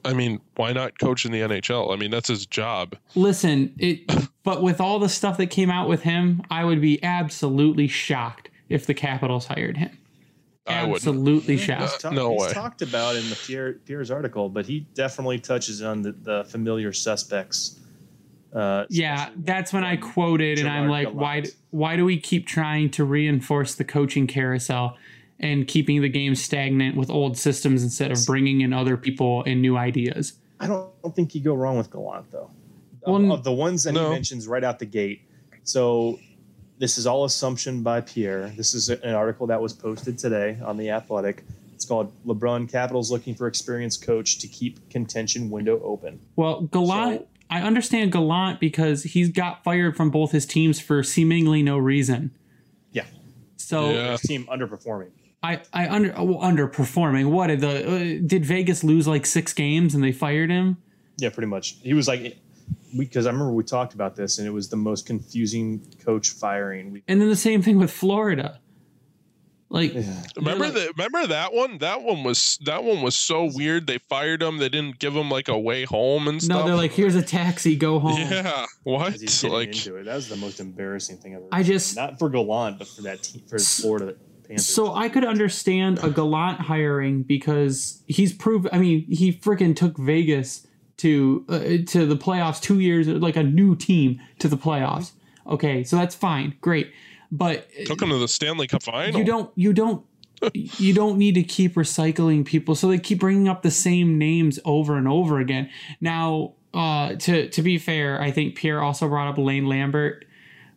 [0.05, 1.91] I mean, why not coach in the NHL?
[1.93, 2.95] I mean, that's his job.
[3.15, 4.01] Listen, it
[4.43, 8.49] but with all the stuff that came out with him, I would be absolutely shocked
[8.69, 9.97] if the Capitals hired him.
[10.70, 10.95] I wouldn't.
[10.97, 12.05] Absolutely He's shocked.
[12.11, 12.53] no he's way.
[12.53, 16.93] talked about in the Pierre, Pierre's article, but he definitely touches on the, the familiar
[16.93, 17.80] suspects.
[18.53, 21.39] Uh, Yeah, that's when I when quoted, and I'm Gerard like, why?
[21.41, 21.55] Gallant.
[21.72, 24.97] Why do we keep trying to reinforce the coaching carousel
[25.39, 29.61] and keeping the game stagnant with old systems instead of bringing in other people and
[29.61, 30.34] new ideas?
[30.59, 32.49] I don't, don't think you go wrong with Gallant though.
[33.03, 34.07] Of- Well, of, the ones that no.
[34.09, 35.22] he mentions right out the gate.
[35.63, 36.20] So
[36.80, 38.49] this is all assumption by Pierre.
[38.55, 41.43] This is an article that was posted today on the Athletic.
[41.75, 46.19] It's called LeBrun Capitals looking for experienced coach to keep contention window open.
[46.36, 51.03] Well, Gallant, So- I understand Gallant because he's got fired from both his teams for
[51.03, 52.32] seemingly no reason.
[52.91, 53.05] Yeah,
[53.57, 54.11] So Yeah.
[54.11, 55.09] his team underperforming.
[55.41, 57.30] I, I under oh, underperforming.
[57.32, 60.77] What did the uh, did Vegas lose like six games and they fired him?
[61.17, 61.77] Yeah, pretty much.
[61.82, 62.38] He was like,
[62.98, 66.92] because I remember we talked about this, and it was the most confusing coach firing.
[66.92, 68.60] We, And then the same thing with Florida.
[69.72, 69.94] Like,
[70.36, 70.94] Remember like- that?
[70.98, 71.78] Remember that one?
[71.78, 73.86] That one was that one was so weird.
[73.86, 74.58] They fired him.
[74.58, 76.62] They didn't give him like a way home and stuff.
[76.62, 78.18] no, they're like, here's a taxi, go home.
[78.20, 79.12] yeah, what?
[79.14, 81.50] he's getting Like, into it, that was the most embarrassing thing I've ever.
[81.52, 82.04] I just- seen.
[82.04, 84.16] not for Gallant, but for that team, for Florida
[84.48, 84.66] Panthers.
[84.66, 88.68] So I could understand a Gallant hiring because he's proved.
[88.74, 90.66] I mean, he freaking took Vegas
[91.00, 91.60] to uh,
[91.91, 95.12] to the playoffs two years, like a new team to the playoffs.
[95.47, 96.91] Okay, so that's fine, great,
[97.32, 99.20] but took him to the Stanley Cup final.
[99.20, 100.06] you don't you don't
[100.54, 102.76] you don't need to keep recycling people.
[102.76, 105.70] So they keep bringing up the same names over and over again.
[106.00, 110.24] Now uh to to be fair i think pierre also brought up lane lambert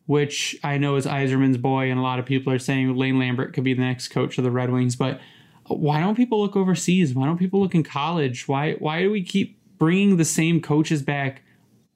[0.06, 3.52] which i know is Yzerman's boy and a lot of people are saying lane lambert
[3.52, 5.20] could be the next coach of the red wings but
[5.68, 7.14] why don't people look overseas?
[7.14, 8.48] Why don't people look in college?
[8.48, 11.42] Why why do we keep bringing the same coaches back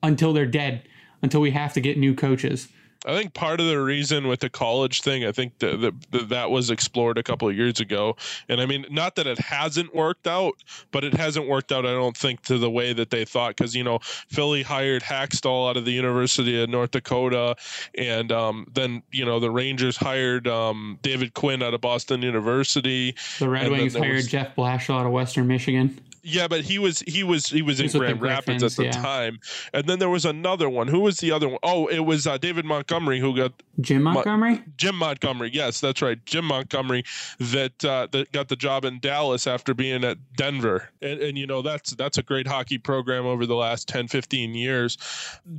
[0.03, 0.83] until they're dead
[1.23, 2.67] until we have to get new coaches
[3.07, 5.93] I think part of the reason with the college thing, I think that
[6.29, 8.17] that, was explored a couple of years ago,
[8.49, 10.55] and I mean, not that it hasn't worked out,
[10.91, 11.87] but it hasn't worked out.
[11.87, 15.71] I don't think to the way that they thought, because you know, Philly hired Hakstol
[15.71, 17.55] out of the University of North Dakota,
[17.97, 23.15] and um, then you know the Rangers hired um, David Quinn out of Boston University.
[23.39, 25.97] the red wings hired was- jeff blashill out of western michigan
[26.29, 28.87] Yeah, but he was he was he was in He's the Grand Rapids at the
[28.87, 28.91] yeah.
[28.91, 29.39] time,
[29.73, 30.89] and then there was another one.
[30.89, 31.61] Who was the other one?
[31.63, 34.61] Oh, it was uh, David Montgomery who got Jim Montgomery?
[34.77, 35.51] Jim Montgomery.
[35.53, 37.05] Yes, that's right, Jim Montgomery
[37.39, 41.47] that uh, that got the job in Dallas after being at Denver, and, and you
[41.47, 44.99] know that's that's a great hockey program over the last 10, 15 years.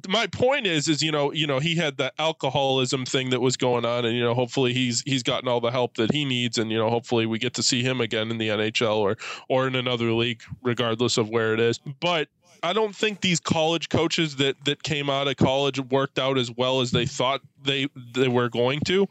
[0.09, 3.55] My point is, is you know you know he had the alcoholism thing that was
[3.55, 6.57] going on, and you know hopefully he's he's gotten all the help that he needs,
[6.57, 9.67] and you know hopefully we get to see him again in the NHL or or
[9.67, 11.79] in another league, regardless of where it is.
[11.99, 12.29] But
[12.63, 16.51] I don't think these college coaches that that came out of college worked out as
[16.51, 19.07] well as they thought they they were going to,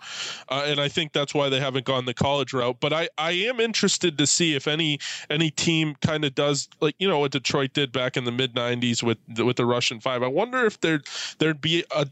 [0.49, 2.79] uh, and I think that's why they haven't gone the college route.
[2.81, 4.99] But I I am interested to see if any
[5.31, 8.55] any team kind of does like you know what Detroit did back in the mid
[8.55, 10.23] '90s with with the Russian Five.
[10.23, 11.03] I wonder if there
[11.39, 12.07] there'd be a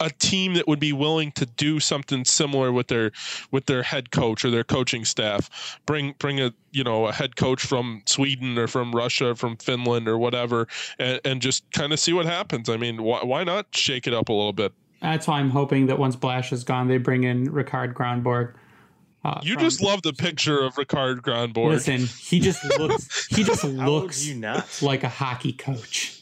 [0.00, 3.12] a team that would be willing to do something similar with their
[3.50, 7.36] with their head coach or their coaching staff bring bring a you know a head
[7.36, 10.68] coach from Sweden or from Russia or from Finland or whatever
[10.98, 14.14] and, and just kind of see what happens I mean why, why not shake it
[14.14, 14.72] up a little bit
[15.02, 18.54] That's why I'm hoping that once Blash is gone, they bring in Rikard Grönborg.
[19.24, 22.00] Uh, you from- just love the picture of Rikard Grönborg listen.
[22.06, 23.26] He just looks.
[23.26, 24.80] He just looks you not?
[24.82, 26.19] like a hockey coach.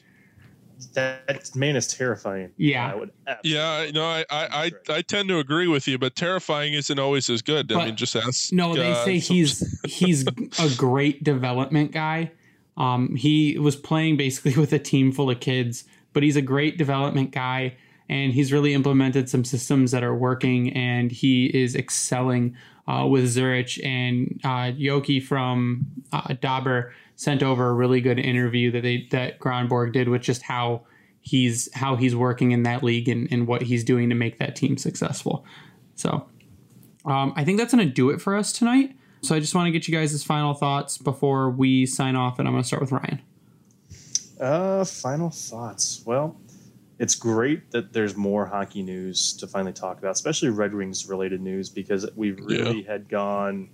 [0.95, 2.51] That man is terrifying.
[2.57, 2.93] Yeah.
[2.93, 3.11] I would.
[3.45, 7.28] Yeah, no, I, I, I, I tend to agree with you, but terrifying isn't always
[7.30, 7.70] as good.
[7.72, 8.53] I mean, just ask.
[8.53, 12.32] No, they uh, say he's he's a great development guy.
[12.76, 16.78] Um, he was playing basically with a team full of kids, but he's a great
[16.78, 17.76] development guy,
[18.09, 23.26] and he's really implemented some systems that are working, and he is excelling uh, with
[23.26, 29.09] Zurich and uh, Yoki from uh, Dauber sent over a really good interview that they
[29.11, 30.83] that Grönborg did with just how
[31.21, 34.55] he's how he's working in that league and, and what he's doing to make that
[34.55, 35.45] team successful.
[35.97, 36.29] So
[37.05, 38.97] um, I think that's going to do it for us tonight.
[39.23, 42.47] So I just want to get you guys' final thoughts before we sign off, and
[42.47, 43.21] I'm going to start with Ryan.
[44.41, 46.03] Uh, final thoughts.
[46.07, 46.37] Well,
[47.01, 51.41] it's great that there's more hockey news to finally talk about, especially Red Wings related
[51.41, 53.71] news, because we really had gone.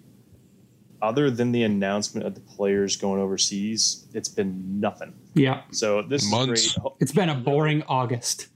[1.04, 5.12] Other than the announcement of the players going overseas, it's been nothing.
[5.34, 6.64] Yeah, So this Months.
[6.64, 6.92] is great.
[7.00, 8.48] It's been a boring August.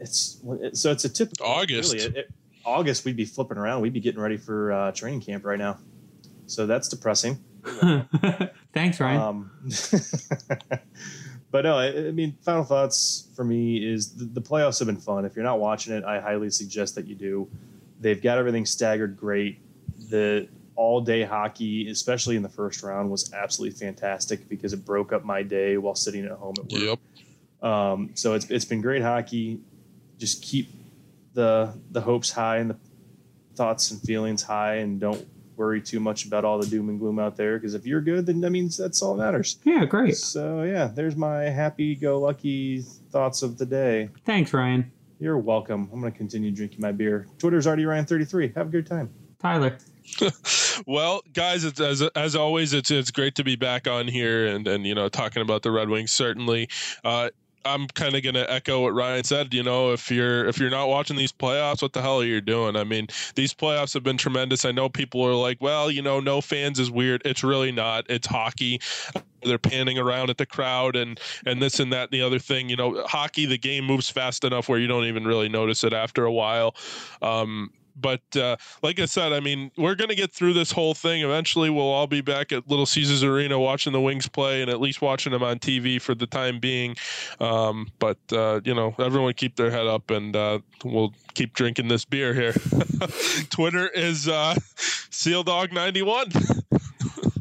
[0.00, 0.40] It's
[0.72, 1.92] so it's a typical August.
[1.94, 2.30] Really, it- it-
[2.64, 3.80] August, we'd be flipping around.
[3.80, 5.78] We'd be getting ready for uh, training camp right now.
[6.46, 7.38] So that's depressing.
[8.74, 9.20] Thanks, Ryan.
[9.20, 9.50] Um,
[11.50, 14.96] but no, I, I mean, final thoughts for me is the, the playoffs have been
[15.00, 15.24] fun.
[15.24, 17.48] If you're not watching it, I highly suggest that you do.
[18.00, 19.60] They've got everything staggered great.
[20.10, 20.48] The
[20.78, 25.24] all day hockey, especially in the first round, was absolutely fantastic because it broke up
[25.24, 26.98] my day while sitting at home at work.
[27.60, 27.68] Yep.
[27.68, 29.58] Um, so it's it's been great hockey.
[30.18, 30.70] Just keep
[31.34, 32.76] the the hopes high and the
[33.56, 35.26] thoughts and feelings high, and don't
[35.56, 37.58] worry too much about all the doom and gloom out there.
[37.58, 39.58] Because if you're good, then that means that's all that matters.
[39.64, 40.16] yeah, great.
[40.16, 44.10] So yeah, there's my happy-go-lucky thoughts of the day.
[44.24, 44.92] Thanks, Ryan.
[45.18, 45.90] You're welcome.
[45.92, 47.26] I'm gonna continue drinking my beer.
[47.38, 48.54] Twitter's already Ryan33.
[48.54, 49.10] Have a good time.
[49.40, 49.76] Tyler.
[50.86, 54.66] Well, guys, it's, as as always, it's it's great to be back on here and
[54.66, 56.12] and you know talking about the Red Wings.
[56.12, 56.68] Certainly,
[57.04, 57.30] uh,
[57.64, 59.52] I'm kind of gonna echo what Ryan said.
[59.52, 62.40] You know, if you're if you're not watching these playoffs, what the hell are you
[62.40, 62.76] doing?
[62.76, 64.64] I mean, these playoffs have been tremendous.
[64.64, 67.22] I know people are like, well, you know, no fans is weird.
[67.24, 68.06] It's really not.
[68.08, 68.80] It's hockey.
[69.42, 72.68] They're panning around at the crowd and and this and that and the other thing.
[72.68, 75.92] You know, hockey, the game moves fast enough where you don't even really notice it
[75.92, 76.74] after a while.
[77.22, 77.70] Um,
[78.00, 81.22] but uh, like I said, I mean, we're going to get through this whole thing.
[81.22, 84.80] Eventually, we'll all be back at Little Caesars Arena watching the Wings play and at
[84.80, 86.96] least watching them on TV for the time being.
[87.40, 91.88] Um, but, uh, you know, everyone keep their head up and uh, we'll keep drinking
[91.88, 92.52] this beer here.
[93.50, 94.54] Twitter is uh,
[95.10, 96.64] SealDog91.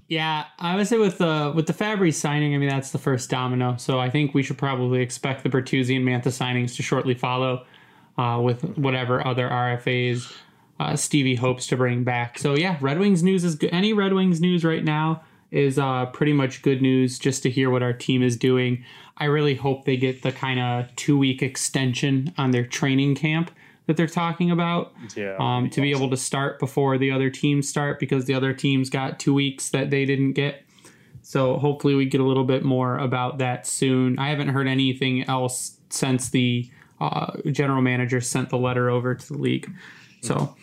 [0.10, 3.30] Yeah, I would say with the with the Fabbri signing, I mean that's the first
[3.30, 3.76] domino.
[3.76, 7.66] So I think we should probably expect the Bertuzzi and Mantha signings to shortly follow,
[8.18, 10.34] uh, with whatever other RFAs
[10.80, 12.38] uh, Stevie hopes to bring back.
[12.40, 13.72] So yeah, Red Wings news is good.
[13.74, 17.18] Any Red Wings news right now is uh, pretty much good news.
[17.20, 18.84] Just to hear what our team is doing,
[19.18, 23.50] I really hope they get the kind of two week extension on their training camp
[23.88, 25.38] that they're talking about Yeah.
[25.40, 28.90] um, to be able to start before the other teams start because the other teams
[28.90, 30.64] got two weeks that they didn't get.
[31.22, 34.20] So hopefully we get a little bit more about that soon.
[34.20, 36.70] I haven't heard anything else since the
[37.00, 39.72] uh, general manager sent the letter over to the league.
[40.28, 40.56] So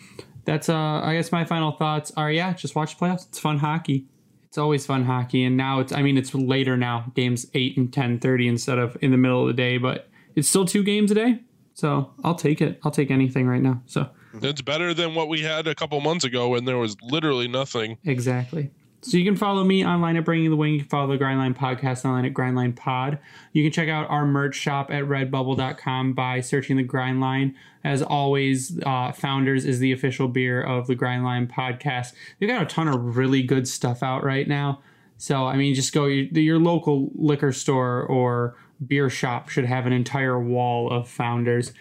[0.44, 3.26] that's uh, I guess my final thoughts are yeah, just watch the playoffs.
[3.28, 4.06] It's fun hockey.
[4.44, 7.92] It's always fun hockey, and now it's I mean it's later now, games eight and
[7.92, 11.10] ten thirty instead of in the middle of the day, but it's still two games
[11.10, 11.40] a day.
[11.74, 12.78] So I'll take it.
[12.84, 13.82] I'll take anything right now.
[13.86, 14.08] So.
[14.42, 17.98] It's better than what we had a couple months ago when there was literally nothing.
[18.04, 18.72] Exactly.
[19.04, 20.72] So you can follow me online at Bringing the Wing.
[20.72, 23.18] You can follow the Grindline Podcast online at Grindline Pod.
[23.52, 27.54] You can check out our merch shop at redbubble.com by searching the Grindline.
[27.84, 32.14] As always, uh, Founders is the official beer of the Grindline Podcast.
[32.40, 34.80] They've got a ton of really good stuff out right now.
[35.18, 39.84] So, I mean, just go, your, your local liquor store or beer shop should have
[39.84, 41.74] an entire wall of Founders.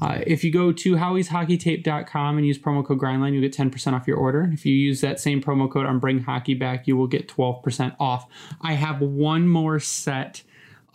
[0.00, 4.06] Uh, if you go to howieshockeytape.com and use promo code grindline, you'll get 10% off
[4.06, 4.40] your order.
[4.40, 7.28] And if you use that same promo code on Bring Hockey Back, you will get
[7.28, 8.26] 12% off.
[8.60, 10.42] I have one more set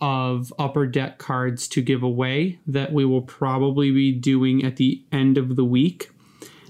[0.00, 5.02] of upper deck cards to give away that we will probably be doing at the
[5.12, 6.10] end of the week.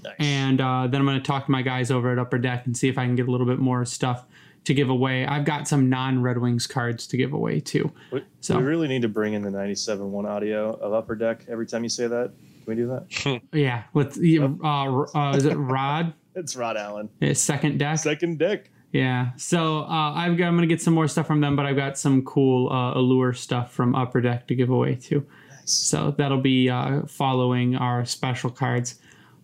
[0.03, 0.13] Nice.
[0.19, 2.77] And uh, then I'm going to talk to my guys over at Upper Deck and
[2.77, 4.25] see if I can get a little bit more stuff
[4.65, 5.25] to give away.
[5.25, 7.91] I've got some non Red Wings cards to give away too.
[8.11, 11.45] We, So- we really need to bring in the 97 1 audio of Upper Deck
[11.47, 12.31] every time you say that.
[12.65, 13.41] Can we do that?
[13.53, 16.13] Yeah, with uh, uh, is it Rod?
[16.37, 17.09] It's Rod Allen.
[17.21, 17.97] His second deck.
[17.99, 18.69] Second deck.
[18.91, 19.31] Yeah.
[19.37, 20.47] So uh, I've got.
[20.47, 23.31] I'm gonna get some more stuff from them, but I've got some cool uh, allure
[23.31, 25.25] stuff from Upper Deck to give away too.
[25.49, 25.71] Nice.
[25.71, 28.99] So that'll be uh, following our special cards.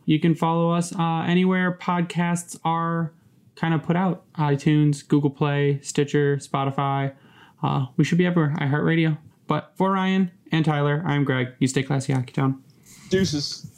[0.05, 3.13] You can follow us uh, anywhere podcasts are
[3.61, 7.13] kind of put out: iTunes, Google Play, Stitcher, Spotify.
[7.61, 8.55] Uh, we should be everywhere.
[8.59, 9.17] iHeartRadio.
[9.47, 11.49] But for Ryan and Tyler, I'm Greg.
[11.59, 12.33] You stay classy, Hockey
[13.09, 13.70] Deuces.